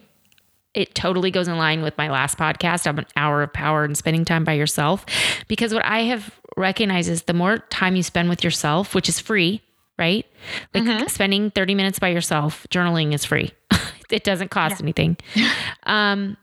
it 0.75 0.95
totally 0.95 1.31
goes 1.31 1.47
in 1.49 1.57
line 1.59 1.83
with 1.83 1.97
my 1.99 2.11
last 2.11 2.39
podcast 2.39 2.89
of 2.89 2.99
an 2.99 3.07
hour 3.17 3.43
of 3.43 3.53
power 3.53 3.85
and 3.85 3.97
spending 3.97 4.25
time 4.25 4.45
by 4.45 4.55
yourself 4.55 5.05
because 5.47 5.73
what 5.73 5.85
i 5.85 6.01
have 6.01 6.35
recognized 6.57 7.09
is 7.09 7.23
the 7.25 7.33
more 7.35 7.59
time 7.59 7.95
you 7.97 8.03
spend 8.03 8.29
with 8.29 8.43
yourself 8.43 8.95
which 8.95 9.09
is 9.09 9.21
free 9.21 9.61
right? 9.99 10.27
Like 10.75 10.85
mm-hmm. 10.85 11.07
spending 11.09 11.51
30 11.51 11.75
minutes 11.75 11.99
by 11.99 12.09
yourself 12.09 12.67
journaling 12.71 13.13
is 13.13 13.25
free. 13.25 13.53
It 14.11 14.25
doesn't 14.25 14.51
cost 14.51 14.81
anything. 14.81 15.17
Um 15.85 16.37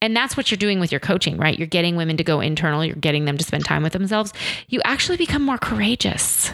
and 0.00 0.16
that's 0.16 0.36
what 0.36 0.52
you're 0.52 0.58
doing 0.58 0.78
with 0.78 0.92
your 0.92 1.00
coaching 1.00 1.36
right? 1.36 1.58
You're 1.58 1.66
getting 1.66 1.96
women 1.96 2.16
to 2.18 2.24
go 2.24 2.40
internal. 2.40 2.84
You're 2.84 2.94
getting 2.94 3.24
them 3.24 3.36
to 3.38 3.44
spend 3.44 3.64
time 3.64 3.82
with 3.82 3.92
themselves. 3.92 4.32
You 4.68 4.80
actually 4.84 5.16
become 5.16 5.42
more 5.42 5.58
courageous. 5.58 6.52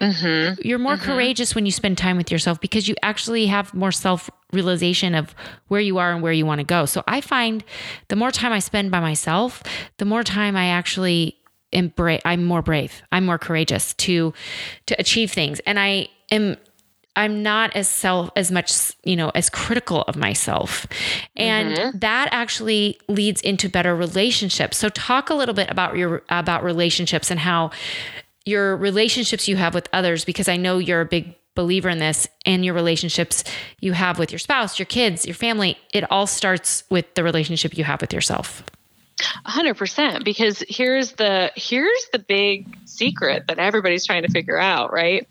Mm-hmm. 0.00 0.60
You're 0.66 0.78
more 0.78 0.96
mm-hmm. 0.96 1.04
courageous 1.04 1.54
when 1.54 1.64
you 1.64 1.72
spend 1.72 1.96
time 1.96 2.16
with 2.16 2.30
yourself 2.30 2.60
because 2.60 2.88
you 2.88 2.94
actually 3.02 3.46
have 3.46 3.72
more 3.72 3.92
self 3.92 4.28
realization 4.52 5.14
of 5.14 5.34
where 5.68 5.80
you 5.80 5.98
are 5.98 6.12
and 6.12 6.22
where 6.22 6.32
you 6.32 6.46
want 6.46 6.60
to 6.60 6.64
go. 6.64 6.86
So 6.86 7.02
I 7.06 7.20
find 7.20 7.64
the 8.08 8.16
more 8.16 8.30
time 8.30 8.52
I 8.52 8.58
spend 8.58 8.90
by 8.90 9.00
myself, 9.00 9.62
the 9.98 10.04
more 10.04 10.22
time 10.22 10.56
I 10.56 10.66
actually 10.66 11.38
embrace 11.72 12.22
I'm 12.24 12.44
more 12.44 12.62
brave. 12.62 13.02
I'm 13.12 13.26
more 13.26 13.38
courageous 13.38 13.94
to 13.94 14.32
to 14.86 14.98
achieve 14.98 15.30
things. 15.32 15.60
And 15.60 15.78
I 15.78 16.08
am 16.30 16.56
I'm 17.16 17.42
not 17.42 17.74
as 17.74 17.88
self 17.88 18.30
as 18.36 18.52
much, 18.52 18.92
you 19.02 19.16
know, 19.16 19.30
as 19.34 19.48
critical 19.48 20.02
of 20.02 20.16
myself. 20.16 20.86
And 21.34 21.76
mm-hmm. 21.76 21.98
that 21.98 22.28
actually 22.30 22.98
leads 23.08 23.40
into 23.40 23.70
better 23.70 23.96
relationships. 23.96 24.76
So 24.76 24.90
talk 24.90 25.30
a 25.30 25.34
little 25.34 25.54
bit 25.54 25.70
about 25.70 25.96
your 25.96 26.22
about 26.28 26.62
relationships 26.62 27.30
and 27.30 27.40
how 27.40 27.70
your 28.44 28.76
relationships 28.76 29.48
you 29.48 29.56
have 29.56 29.74
with 29.74 29.88
others 29.92 30.24
because 30.24 30.48
I 30.48 30.56
know 30.56 30.78
you're 30.78 31.00
a 31.00 31.06
big 31.06 31.34
believer 31.56 31.88
in 31.88 31.98
this 31.98 32.28
and 32.44 32.64
your 32.64 32.74
relationships 32.74 33.42
you 33.80 33.92
have 33.92 34.18
with 34.18 34.30
your 34.30 34.38
spouse, 34.38 34.78
your 34.78 34.86
kids, 34.86 35.26
your 35.26 35.34
family, 35.34 35.76
it 35.92 36.08
all 36.12 36.26
starts 36.26 36.84
with 36.90 37.12
the 37.14 37.24
relationship 37.24 37.76
you 37.76 37.82
have 37.82 38.00
with 38.00 38.12
yourself. 38.12 38.62
A 39.44 39.50
hundred 39.50 39.76
percent. 39.76 40.24
Because 40.24 40.62
here's 40.68 41.12
the 41.12 41.50
here's 41.56 42.06
the 42.12 42.18
big 42.18 42.76
secret 42.84 43.46
that 43.48 43.58
everybody's 43.58 44.04
trying 44.04 44.22
to 44.22 44.30
figure 44.30 44.58
out, 44.58 44.92
right? 44.92 45.26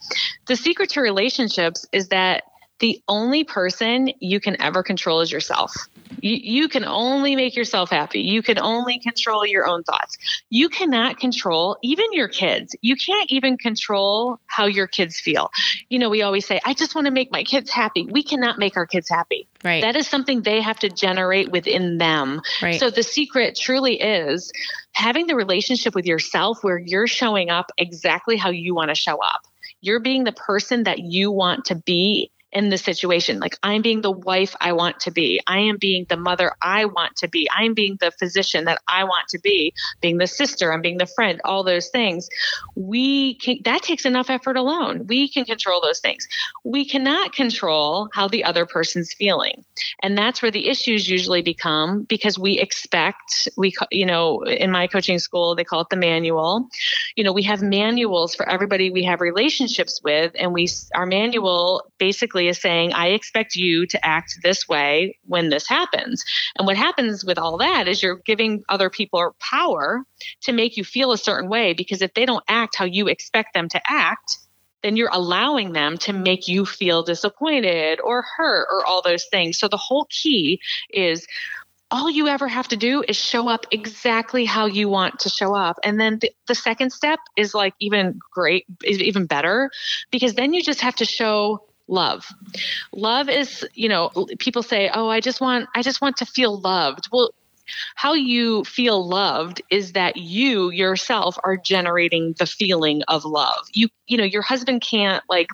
The 0.47 0.55
secret 0.55 0.91
to 0.91 1.01
relationships 1.01 1.85
is 1.91 2.09
that 2.09 2.43
the 2.79 3.01
only 3.07 3.43
person 3.43 4.09
you 4.19 4.39
can 4.39 4.61
ever 4.61 4.83
control 4.83 5.21
is 5.21 5.31
yourself. 5.31 5.73
You, 6.21 6.35
you 6.35 6.69
can 6.69 6.85
only 6.85 7.35
make 7.35 7.55
yourself 7.55 7.89
happy. 7.89 8.21
You 8.21 8.41
can 8.41 8.59
only 8.59 8.99
control 8.99 9.45
your 9.45 9.65
own 9.65 9.83
thoughts. 9.83 10.17
You 10.49 10.69
cannot 10.69 11.19
control 11.19 11.77
even 11.81 12.05
your 12.11 12.27
kids. 12.27 12.75
You 12.81 12.95
can't 12.95 13.31
even 13.31 13.57
control 13.57 14.39
how 14.45 14.65
your 14.65 14.87
kids 14.87 15.19
feel. 15.19 15.51
You 15.89 15.99
know, 15.99 16.09
we 16.09 16.21
always 16.21 16.45
say, 16.45 16.59
I 16.65 16.73
just 16.73 16.95
want 16.95 17.05
to 17.05 17.11
make 17.11 17.31
my 17.31 17.43
kids 17.43 17.69
happy. 17.69 18.05
We 18.05 18.23
cannot 18.23 18.59
make 18.59 18.75
our 18.75 18.85
kids 18.85 19.09
happy. 19.09 19.47
Right. 19.63 19.81
That 19.81 19.95
is 19.95 20.07
something 20.07 20.41
they 20.41 20.61
have 20.61 20.79
to 20.79 20.89
generate 20.89 21.51
within 21.51 21.97
them. 21.97 22.41
Right. 22.61 22.79
So 22.79 22.89
the 22.89 23.03
secret 23.03 23.57
truly 23.59 24.01
is 24.01 24.51
having 24.91 25.27
the 25.27 25.35
relationship 25.35 25.95
with 25.95 26.05
yourself 26.05 26.63
where 26.63 26.77
you're 26.77 27.07
showing 27.07 27.49
up 27.49 27.71
exactly 27.77 28.37
how 28.37 28.49
you 28.49 28.75
want 28.75 28.89
to 28.89 28.95
show 28.95 29.17
up. 29.17 29.41
You're 29.81 29.99
being 29.99 30.23
the 30.23 30.31
person 30.31 30.83
that 30.83 30.99
you 30.99 31.31
want 31.31 31.65
to 31.65 31.75
be 31.75 32.31
in 32.55 32.69
the 32.69 32.77
situation. 32.77 33.39
Like 33.39 33.57
I'm 33.61 33.81
being 33.81 34.01
the 34.01 34.11
wife 34.11 34.55
I 34.61 34.71
want 34.71 35.01
to 35.01 35.11
be. 35.11 35.41
I 35.45 35.59
am 35.59 35.77
being 35.77 36.05
the 36.07 36.15
mother 36.15 36.53
I 36.61 36.85
want 36.85 37.17
to 37.17 37.27
be. 37.27 37.47
I'm 37.53 37.73
being 37.73 37.97
the 37.99 38.11
physician 38.11 38.63
that 38.65 38.81
I 38.87 39.03
want 39.03 39.27
to 39.29 39.39
be, 39.39 39.73
being 40.01 40.17
the 40.17 40.25
sister, 40.25 40.73
I'm 40.73 40.81
being 40.81 40.97
the 40.97 41.05
friend, 41.05 41.41
all 41.43 41.63
those 41.63 41.89
things. 41.89 42.29
We 42.75 43.35
can 43.35 43.57
that 43.65 43.83
takes 43.83 44.05
enough 44.05 44.29
effort 44.29 44.55
alone. 44.55 45.05
We 45.05 45.27
can 45.27 45.43
control 45.43 45.81
those 45.81 45.99
things. 45.99 46.27
We 46.63 46.85
cannot 46.85 47.33
control 47.33 48.09
how 48.13 48.29
the 48.29 48.45
other 48.45 48.65
person's 48.65 49.13
feeling. 49.13 49.65
And 50.01 50.17
that's 50.17 50.41
where 50.41 50.51
the 50.51 50.69
issues 50.69 51.09
usually 51.09 51.41
become 51.41 52.03
because 52.03 52.39
we 52.39 52.57
expect 52.57 53.49
we 53.57 53.73
you 53.91 54.05
know 54.05 54.43
in 54.43 54.71
my 54.71 54.87
coaching 54.87 55.19
school 55.19 55.55
they 55.55 55.65
call 55.65 55.81
it 55.81 55.89
the 55.89 55.97
manual. 55.97 56.69
You 57.17 57.25
know, 57.25 57.33
we 57.33 57.43
have 57.43 57.61
manuals 57.61 58.33
for 58.33 58.47
everybody 58.47 58.91
we 58.91 59.03
have 59.03 59.19
relationships 59.19 59.99
with 60.01 60.31
and 60.39 60.53
we 60.53 60.69
our 60.95 61.05
manual 61.05 61.91
basically 61.97 62.44
is 62.47 62.59
saying 62.59 62.93
I 62.93 63.07
expect 63.07 63.55
you 63.55 63.85
to 63.87 64.05
act 64.05 64.39
this 64.43 64.67
way 64.67 65.17
when 65.25 65.49
this 65.49 65.67
happens. 65.67 66.23
And 66.57 66.65
what 66.65 66.77
happens 66.77 67.25
with 67.25 67.37
all 67.37 67.57
that 67.57 67.87
is 67.87 68.01
you're 68.01 68.21
giving 68.25 68.63
other 68.69 68.89
people 68.89 69.35
power 69.39 70.03
to 70.41 70.51
make 70.51 70.77
you 70.77 70.83
feel 70.83 71.11
a 71.11 71.17
certain 71.17 71.49
way 71.49 71.73
because 71.73 72.01
if 72.01 72.13
they 72.13 72.25
don't 72.25 72.43
act 72.47 72.75
how 72.75 72.85
you 72.85 73.07
expect 73.07 73.53
them 73.53 73.69
to 73.69 73.81
act, 73.87 74.37
then 74.83 74.95
you're 74.95 75.09
allowing 75.11 75.73
them 75.73 75.97
to 75.97 76.13
make 76.13 76.47
you 76.47 76.65
feel 76.65 77.01
disappointed 77.01 77.99
or 78.01 78.23
hurt 78.37 78.67
or 78.71 78.85
all 78.85 79.01
those 79.01 79.25
things. 79.31 79.57
So 79.57 79.67
the 79.67 79.77
whole 79.77 80.07
key 80.11 80.59
is 80.91 81.25
all 81.91 82.09
you 82.09 82.27
ever 82.27 82.47
have 82.47 82.67
to 82.69 82.77
do 82.77 83.03
is 83.07 83.15
show 83.15 83.47
up 83.47 83.65
exactly 83.71 84.45
how 84.45 84.65
you 84.65 84.89
want 84.89 85.19
to 85.19 85.29
show 85.29 85.55
up. 85.55 85.77
And 85.83 85.99
then 85.99 86.19
the, 86.19 86.31
the 86.47 86.55
second 86.55 86.91
step 86.91 87.19
is 87.37 87.53
like 87.53 87.73
even 87.79 88.19
great, 88.31 88.65
is 88.83 88.99
even 88.99 89.25
better 89.25 89.69
because 90.11 90.33
then 90.33 90.53
you 90.53 90.63
just 90.63 90.81
have 90.81 90.95
to 90.95 91.05
show 91.05 91.67
love. 91.87 92.27
Love 92.93 93.29
is, 93.29 93.67
you 93.73 93.89
know, 93.89 94.09
people 94.39 94.63
say, 94.63 94.89
"Oh, 94.93 95.09
I 95.09 95.19
just 95.19 95.41
want 95.41 95.67
I 95.75 95.81
just 95.81 96.01
want 96.01 96.17
to 96.17 96.25
feel 96.25 96.59
loved." 96.59 97.07
Well, 97.11 97.31
how 97.95 98.13
you 98.13 98.63
feel 98.63 99.07
loved 99.07 99.61
is 99.69 99.93
that 99.93 100.17
you 100.17 100.69
yourself 100.71 101.37
are 101.43 101.57
generating 101.57 102.35
the 102.37 102.45
feeling 102.45 103.01
of 103.07 103.25
love. 103.25 103.67
You 103.73 103.89
you 104.07 104.17
know, 104.17 104.23
your 104.23 104.41
husband 104.41 104.81
can't 104.81 105.23
like 105.29 105.49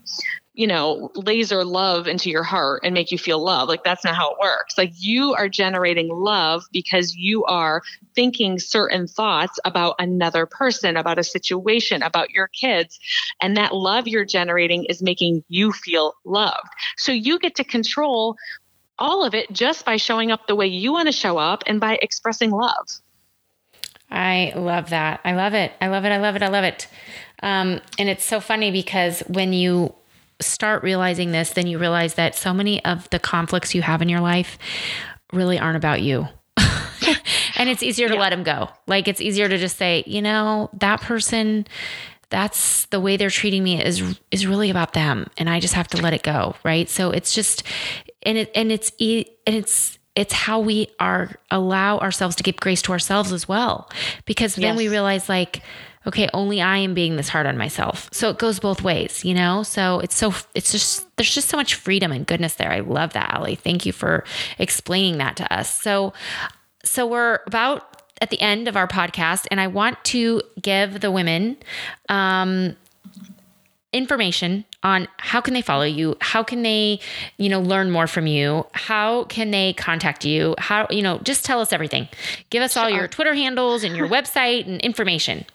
you 0.54 0.68
know, 0.68 1.10
laser 1.16 1.64
love 1.64 2.08
into 2.08 2.30
your 2.30 2.44
heart 2.44 2.82
and 2.84 2.94
make 2.94 3.12
you 3.12 3.18
feel 3.18 3.42
love. 3.42 3.70
Like 3.70 3.86
that's 3.86 4.04
not 4.04 4.16
how 4.16 4.32
it 4.32 4.38
works. 4.40 4.78
Like 4.78 4.92
you 4.98 5.34
are 5.34 5.48
generating 5.48 6.10
love 6.10 6.64
because 6.74 7.16
you 7.16 7.46
are 7.46 7.82
thinking 8.16 8.60
certain 8.60 9.08
thoughts 9.08 9.60
about 9.64 9.96
another 9.98 10.46
person, 10.46 10.98
about 10.98 11.18
a 11.18 11.24
situation, 11.24 12.04
about 12.04 12.32
your 12.32 12.50
kids. 12.50 13.00
And 13.42 13.56
that 13.56 13.74
love 13.74 14.10
you're 14.10 14.26
generating 14.26 14.84
is 14.86 15.02
making 15.02 15.44
you 15.48 15.72
feel 15.72 16.16
loved. 16.26 16.68
So 16.98 17.14
you 17.14 17.40
get 17.40 17.56
to 17.56 17.64
control 17.64 18.36
all 19.02 19.26
of 19.26 19.34
it 19.34 19.52
just 19.52 19.84
by 19.84 19.98
showing 19.98 20.32
up 20.32 20.48
the 20.48 20.56
way 20.56 20.68
you 20.68 20.94
want 20.94 21.08
to 21.08 21.12
show 21.12 21.38
up 21.38 21.64
and 21.66 21.80
by 21.80 21.98
expressing 22.02 22.52
love. 22.52 22.88
I 24.12 24.54
love 24.56 24.92
that. 24.92 25.22
I 25.26 25.34
love 25.34 25.54
it. 25.54 25.72
I 25.82 25.88
love 25.88 26.06
it. 26.06 26.12
I 26.12 26.18
love 26.18 26.36
it. 26.36 26.44
I 26.44 26.50
love 26.50 26.64
it. 26.64 26.88
Um, 27.42 27.82
and 27.98 28.08
it's 28.08 28.24
so 28.24 28.40
funny 28.40 28.72
because 28.72 29.22
when 29.22 29.54
you 29.54 29.96
start 30.40 30.84
realizing 30.84 31.32
this, 31.32 31.52
then 31.52 31.66
you 31.66 31.80
realize 31.80 32.14
that 32.16 32.36
so 32.36 32.54
many 32.54 32.84
of 32.86 33.10
the 33.10 33.20
conflicts 33.20 33.74
you 33.74 33.82
have 33.82 34.02
in 34.02 34.10
your 34.10 34.20
life 34.20 34.58
really 35.34 35.58
aren't 35.58 35.78
about 35.78 36.02
you. 36.02 36.28
and 37.56 37.70
it's 37.70 37.82
easier 37.82 38.08
to 38.08 38.16
yeah. 38.16 38.20
let 38.20 38.30
them 38.30 38.44
go. 38.44 38.70
Like 38.86 39.08
it's 39.08 39.22
easier 39.22 39.50
to 39.50 39.58
just 39.58 39.78
say, 39.78 40.04
you 40.06 40.22
know, 40.22 40.70
that 40.74 41.02
person 41.02 41.66
that's 42.30 42.86
the 42.86 43.00
way 43.00 43.18
they're 43.18 43.30
treating 43.30 43.62
me 43.62 43.84
is 43.84 44.18
is 44.32 44.48
really 44.48 44.70
about 44.70 44.94
them 44.94 45.28
and 45.38 45.50
I 45.50 45.60
just 45.60 45.74
have 45.74 45.88
to 45.90 46.02
let 46.02 46.14
it 46.14 46.24
go, 46.24 46.56
right? 46.64 46.90
So 46.90 47.12
it's 47.12 47.34
just 47.36 47.64
and 48.24 48.38
it 48.38 48.52
and 48.56 48.72
it's 48.72 48.92
and 49.00 49.26
it's 49.56 49.98
it's 50.16 50.34
how 50.34 50.60
we 50.60 50.88
are 51.00 51.32
allow 51.50 51.98
ourselves 52.00 52.36
to 52.36 52.44
give 52.44 52.58
grace 52.58 52.82
to 52.84 52.92
ourselves 52.92 53.32
as 53.32 53.48
well. 53.48 53.90
Because 54.26 54.56
then 54.56 54.76
yes. 54.76 54.78
we 54.78 54.90
realize 54.90 55.30
like 55.30 55.62
okay 56.08 56.28
only 56.34 56.60
i 56.60 56.78
am 56.78 56.96
being 56.96 57.16
this 57.16 57.30
hard 57.30 57.46
on 57.46 57.58
myself. 57.58 58.10
So 58.12 58.30
it 58.30 58.38
goes 58.38 58.60
both 58.60 58.82
ways 58.82 59.24
you 59.24 59.34
know? 59.34 59.64
So 59.64 60.00
it's 60.00 60.16
so 60.16 60.34
it's 60.54 60.72
just 60.72 61.16
there's 61.18 61.34
just 61.34 61.50
so 61.50 61.58
much 61.58 61.76
freedom 61.76 62.12
and 62.12 62.26
goodness 62.26 62.56
there. 62.56 62.72
I 62.72 62.80
love 62.80 63.14
that 63.14 63.34
ali 63.34 63.56
thank 63.56 63.86
you 63.86 63.94
for 63.94 64.24
explaining 64.60 65.18
that 65.20 65.38
to 65.38 65.54
us. 65.54 65.82
So 65.82 66.14
so 66.84 67.08
we're 67.08 67.40
about 67.48 67.88
at 68.22 68.30
the 68.30 68.40
end 68.40 68.68
of 68.68 68.78
our 68.78 68.88
podcast 68.88 69.48
and 69.50 69.60
i 69.60 69.66
want 69.66 70.02
to 70.04 70.44
give 70.62 71.02
the 71.02 71.10
women 71.10 71.58
um 72.08 72.76
information 73.94 74.64
on 74.84 75.08
how 75.18 75.42
can 75.42 75.54
they 75.54 75.62
follow 75.62 75.84
you? 75.84 76.16
How 76.22 76.44
can 76.44 76.64
they 76.64 77.00
you 77.38 77.50
know 77.50 77.60
learn 77.60 77.92
more 77.92 78.08
from 78.08 78.28
you? 78.28 78.66
How 78.74 79.26
can 79.26 79.52
they 79.52 79.74
contact 79.74 80.26
you? 80.26 80.56
How 80.58 80.88
you 80.90 81.02
know 81.02 81.20
just 81.20 81.46
tell 81.46 81.60
us 81.60 81.74
everything. 81.74 82.08
Give 82.50 82.64
us 82.64 82.78
all 82.78 82.90
your 82.90 83.08
twitter 83.08 83.34
handles 83.34 83.84
and 83.84 83.96
your 83.96 84.08
website 84.18 84.68
and 84.68 84.82
information. 84.82 85.46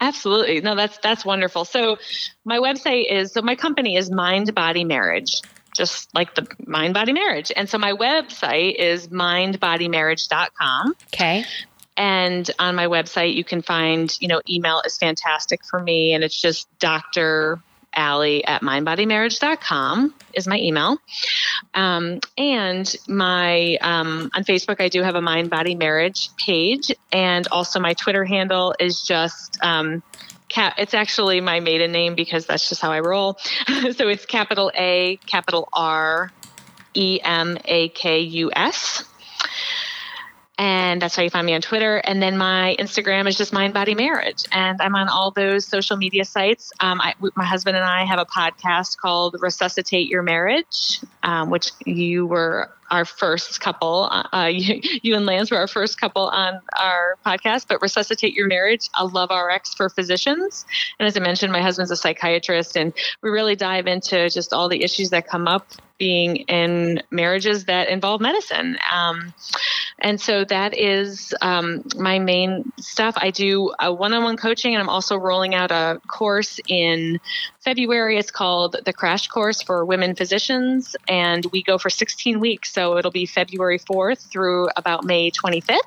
Absolutely. 0.00 0.60
No 0.60 0.74
that's 0.74 0.98
that's 0.98 1.24
wonderful. 1.24 1.64
So 1.64 1.98
my 2.44 2.58
website 2.58 3.10
is 3.10 3.32
so 3.32 3.42
my 3.42 3.54
company 3.54 3.96
is 3.96 4.10
mind 4.10 4.54
body 4.54 4.84
marriage 4.84 5.42
just 5.76 6.14
like 6.14 6.36
the 6.36 6.46
mind 6.66 6.94
body 6.94 7.12
marriage. 7.12 7.50
And 7.54 7.68
so 7.68 7.78
my 7.78 7.92
website 7.92 8.76
is 8.76 9.08
mindbodymarriage.com 9.08 10.94
okay. 11.12 11.44
And 11.96 12.50
on 12.58 12.74
my 12.74 12.86
website 12.86 13.34
you 13.34 13.44
can 13.44 13.60
find 13.60 14.16
you 14.20 14.28
know 14.28 14.40
email 14.48 14.80
is 14.86 14.96
fantastic 14.96 15.64
for 15.64 15.80
me. 15.80 16.14
And 16.14 16.24
it's 16.24 16.40
just 16.40 16.66
dr 16.78 17.60
Ali 17.96 18.44
at 18.44 18.62
mindbodymarriage.com 18.62 20.14
is 20.32 20.46
my 20.46 20.58
email. 20.58 20.98
Um, 21.74 22.20
and 22.36 22.94
my 23.08 23.76
um, 23.80 24.30
on 24.34 24.44
Facebook, 24.44 24.80
I 24.80 24.88
do 24.88 25.02
have 25.02 25.14
a 25.14 25.20
Mind 25.20 25.50
Body 25.50 25.74
Marriage 25.74 26.34
page, 26.36 26.92
and 27.12 27.46
also 27.48 27.80
my 27.80 27.94
Twitter 27.94 28.24
handle 28.24 28.74
is 28.78 29.02
just. 29.02 29.58
Um, 29.62 30.02
Cap, 30.46 30.74
it's 30.78 30.94
actually 30.94 31.40
my 31.40 31.58
maiden 31.58 31.90
name 31.90 32.14
because 32.14 32.46
that's 32.46 32.68
just 32.68 32.80
how 32.80 32.92
I 32.92 33.00
roll. 33.00 33.38
so 33.96 34.06
it's 34.06 34.24
capital 34.24 34.70
A, 34.76 35.18
capital 35.26 35.68
R, 35.72 36.30
E 36.92 37.18
M 37.24 37.58
A 37.64 37.88
K 37.88 38.20
U 38.20 38.52
S 38.54 39.02
and 40.56 41.02
that's 41.02 41.16
how 41.16 41.22
you 41.22 41.30
find 41.30 41.46
me 41.46 41.54
on 41.54 41.60
Twitter. 41.60 41.96
And 41.96 42.22
then 42.22 42.38
my 42.38 42.76
Instagram 42.78 43.26
is 43.26 43.36
just 43.36 43.52
Mind 43.52 43.74
Body 43.74 43.94
Marriage, 43.94 44.44
and 44.52 44.80
I'm 44.80 44.94
on 44.94 45.08
all 45.08 45.30
those 45.30 45.66
social 45.66 45.96
media 45.96 46.24
sites. 46.24 46.72
Um, 46.80 47.00
I, 47.00 47.14
my 47.34 47.44
husband 47.44 47.76
and 47.76 47.84
I 47.84 48.04
have 48.04 48.20
a 48.20 48.24
podcast 48.24 48.98
called 48.98 49.36
Resuscitate 49.40 50.08
Your 50.08 50.22
Marriage, 50.22 51.00
um, 51.22 51.50
which 51.50 51.70
you 51.84 52.26
were 52.26 52.70
our 52.90 53.04
first 53.04 53.60
couple. 53.60 54.08
Uh, 54.10 54.28
uh 54.32 54.46
you, 54.52 54.80
you, 55.02 55.16
and 55.16 55.26
Lance 55.26 55.50
were 55.50 55.58
our 55.58 55.66
first 55.66 56.00
couple 56.00 56.28
on 56.28 56.60
our 56.78 57.16
podcast, 57.26 57.66
but 57.68 57.82
Resuscitate 57.82 58.34
Your 58.34 58.46
Marriage, 58.46 58.88
a 58.96 59.04
Love 59.04 59.30
RX 59.30 59.74
for 59.74 59.88
physicians. 59.88 60.64
And 60.98 61.06
as 61.06 61.16
I 61.16 61.20
mentioned, 61.20 61.52
my 61.52 61.62
husband's 61.62 61.90
a 61.90 61.96
psychiatrist, 61.96 62.76
and 62.76 62.92
we 63.22 63.30
really 63.30 63.56
dive 63.56 63.86
into 63.86 64.30
just 64.30 64.52
all 64.52 64.68
the 64.68 64.84
issues 64.84 65.10
that 65.10 65.26
come 65.26 65.48
up 65.48 65.66
being 66.04 66.36
in 66.36 67.00
marriages 67.10 67.64
that 67.64 67.88
involve 67.88 68.20
medicine. 68.20 68.76
Um, 68.92 69.32
and 69.98 70.20
so 70.20 70.44
that 70.44 70.76
is 70.76 71.32
um, 71.40 71.82
my 71.96 72.18
main 72.18 72.70
stuff. 72.78 73.14
I 73.16 73.30
do 73.30 73.72
a 73.80 73.90
one 73.90 74.12
on 74.12 74.22
one 74.22 74.36
coaching, 74.36 74.74
and 74.74 74.82
I'm 74.82 74.90
also 74.90 75.16
rolling 75.16 75.54
out 75.54 75.70
a 75.70 76.02
course 76.06 76.60
in 76.68 77.20
February. 77.64 78.18
is 78.18 78.30
called 78.30 78.76
the 78.84 78.92
Crash 78.92 79.28
Course 79.28 79.62
for 79.62 79.86
Women 79.86 80.14
Physicians, 80.14 80.94
and 81.08 81.46
we 81.46 81.62
go 81.62 81.78
for 81.78 81.88
16 81.88 82.38
weeks. 82.38 82.72
So 82.72 82.98
it'll 82.98 83.10
be 83.10 83.24
February 83.24 83.78
4th 83.78 84.28
through 84.30 84.68
about 84.76 85.04
May 85.04 85.30
25th. 85.30 85.78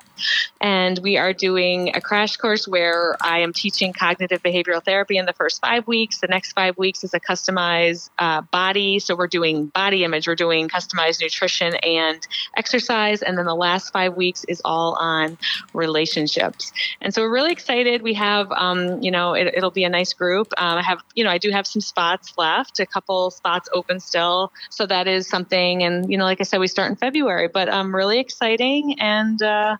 And 0.60 0.98
we 0.98 1.16
are 1.16 1.32
doing 1.32 1.94
a 1.94 2.00
crash 2.00 2.36
course 2.36 2.66
where 2.66 3.16
I 3.20 3.40
am 3.40 3.52
teaching 3.52 3.92
cognitive 3.92 4.42
behavioral 4.42 4.84
therapy 4.84 5.16
in 5.16 5.26
the 5.26 5.32
first 5.32 5.60
five 5.60 5.86
weeks. 5.86 6.18
The 6.18 6.26
next 6.26 6.52
five 6.52 6.76
weeks 6.76 7.04
is 7.04 7.14
a 7.14 7.20
customized 7.20 8.10
uh, 8.18 8.40
body. 8.40 8.98
So 8.98 9.14
we're 9.14 9.28
doing 9.28 9.66
body 9.66 10.02
image, 10.02 10.26
we're 10.26 10.34
doing 10.34 10.68
customized 10.68 11.20
nutrition 11.20 11.74
and 11.76 12.26
exercise. 12.56 13.22
And 13.22 13.38
then 13.38 13.46
the 13.46 13.54
last 13.54 13.92
five 13.92 14.16
weeks 14.16 14.44
is 14.44 14.60
all 14.64 14.94
on 14.94 15.38
relationships. 15.72 16.72
And 17.00 17.14
so 17.14 17.22
we're 17.22 17.32
really 17.32 17.52
excited. 17.52 18.02
We 18.02 18.14
have, 18.14 18.50
um, 18.50 19.00
you 19.00 19.12
know, 19.12 19.34
it, 19.34 19.62
will 19.62 19.70
be 19.70 19.84
a 19.84 19.88
nice 19.88 20.12
group. 20.12 20.48
Um, 20.58 20.78
I 20.78 20.82
have, 20.82 21.02
you 21.14 21.22
know, 21.22 21.30
I 21.30 21.38
do 21.38 21.50
have 21.50 21.67
some 21.68 21.80
spots 21.80 22.34
left, 22.36 22.80
a 22.80 22.86
couple 22.86 23.30
spots 23.30 23.68
open 23.72 24.00
still. 24.00 24.52
So 24.70 24.86
that 24.86 25.06
is 25.06 25.28
something. 25.28 25.82
And, 25.82 26.10
you 26.10 26.18
know, 26.18 26.24
like 26.24 26.40
I 26.40 26.44
said, 26.44 26.60
we 26.60 26.66
start 26.66 26.90
in 26.90 26.96
February, 26.96 27.48
but 27.48 27.68
um, 27.68 27.94
really 27.94 28.18
exciting. 28.18 28.98
And 28.98 29.42
uh, 29.42 29.76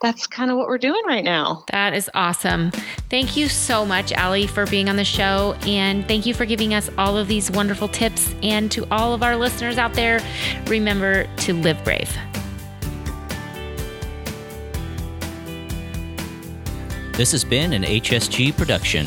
that's 0.00 0.26
kind 0.26 0.50
of 0.50 0.56
what 0.56 0.68
we're 0.68 0.78
doing 0.78 1.02
right 1.06 1.24
now. 1.24 1.64
That 1.70 1.94
is 1.94 2.10
awesome. 2.14 2.70
Thank 3.10 3.36
you 3.36 3.48
so 3.48 3.86
much, 3.86 4.12
Ali, 4.12 4.46
for 4.46 4.66
being 4.66 4.88
on 4.88 4.96
the 4.96 5.04
show. 5.04 5.56
And 5.66 6.06
thank 6.06 6.26
you 6.26 6.34
for 6.34 6.44
giving 6.44 6.74
us 6.74 6.90
all 6.98 7.16
of 7.16 7.28
these 7.28 7.50
wonderful 7.50 7.88
tips. 7.88 8.34
And 8.42 8.70
to 8.72 8.86
all 8.90 9.14
of 9.14 9.22
our 9.22 9.36
listeners 9.36 9.78
out 9.78 9.94
there, 9.94 10.20
remember 10.66 11.26
to 11.38 11.54
live 11.54 11.82
brave. 11.84 12.14
This 17.16 17.30
has 17.30 17.44
been 17.44 17.72
an 17.72 17.84
HSG 17.84 18.56
production. 18.56 19.06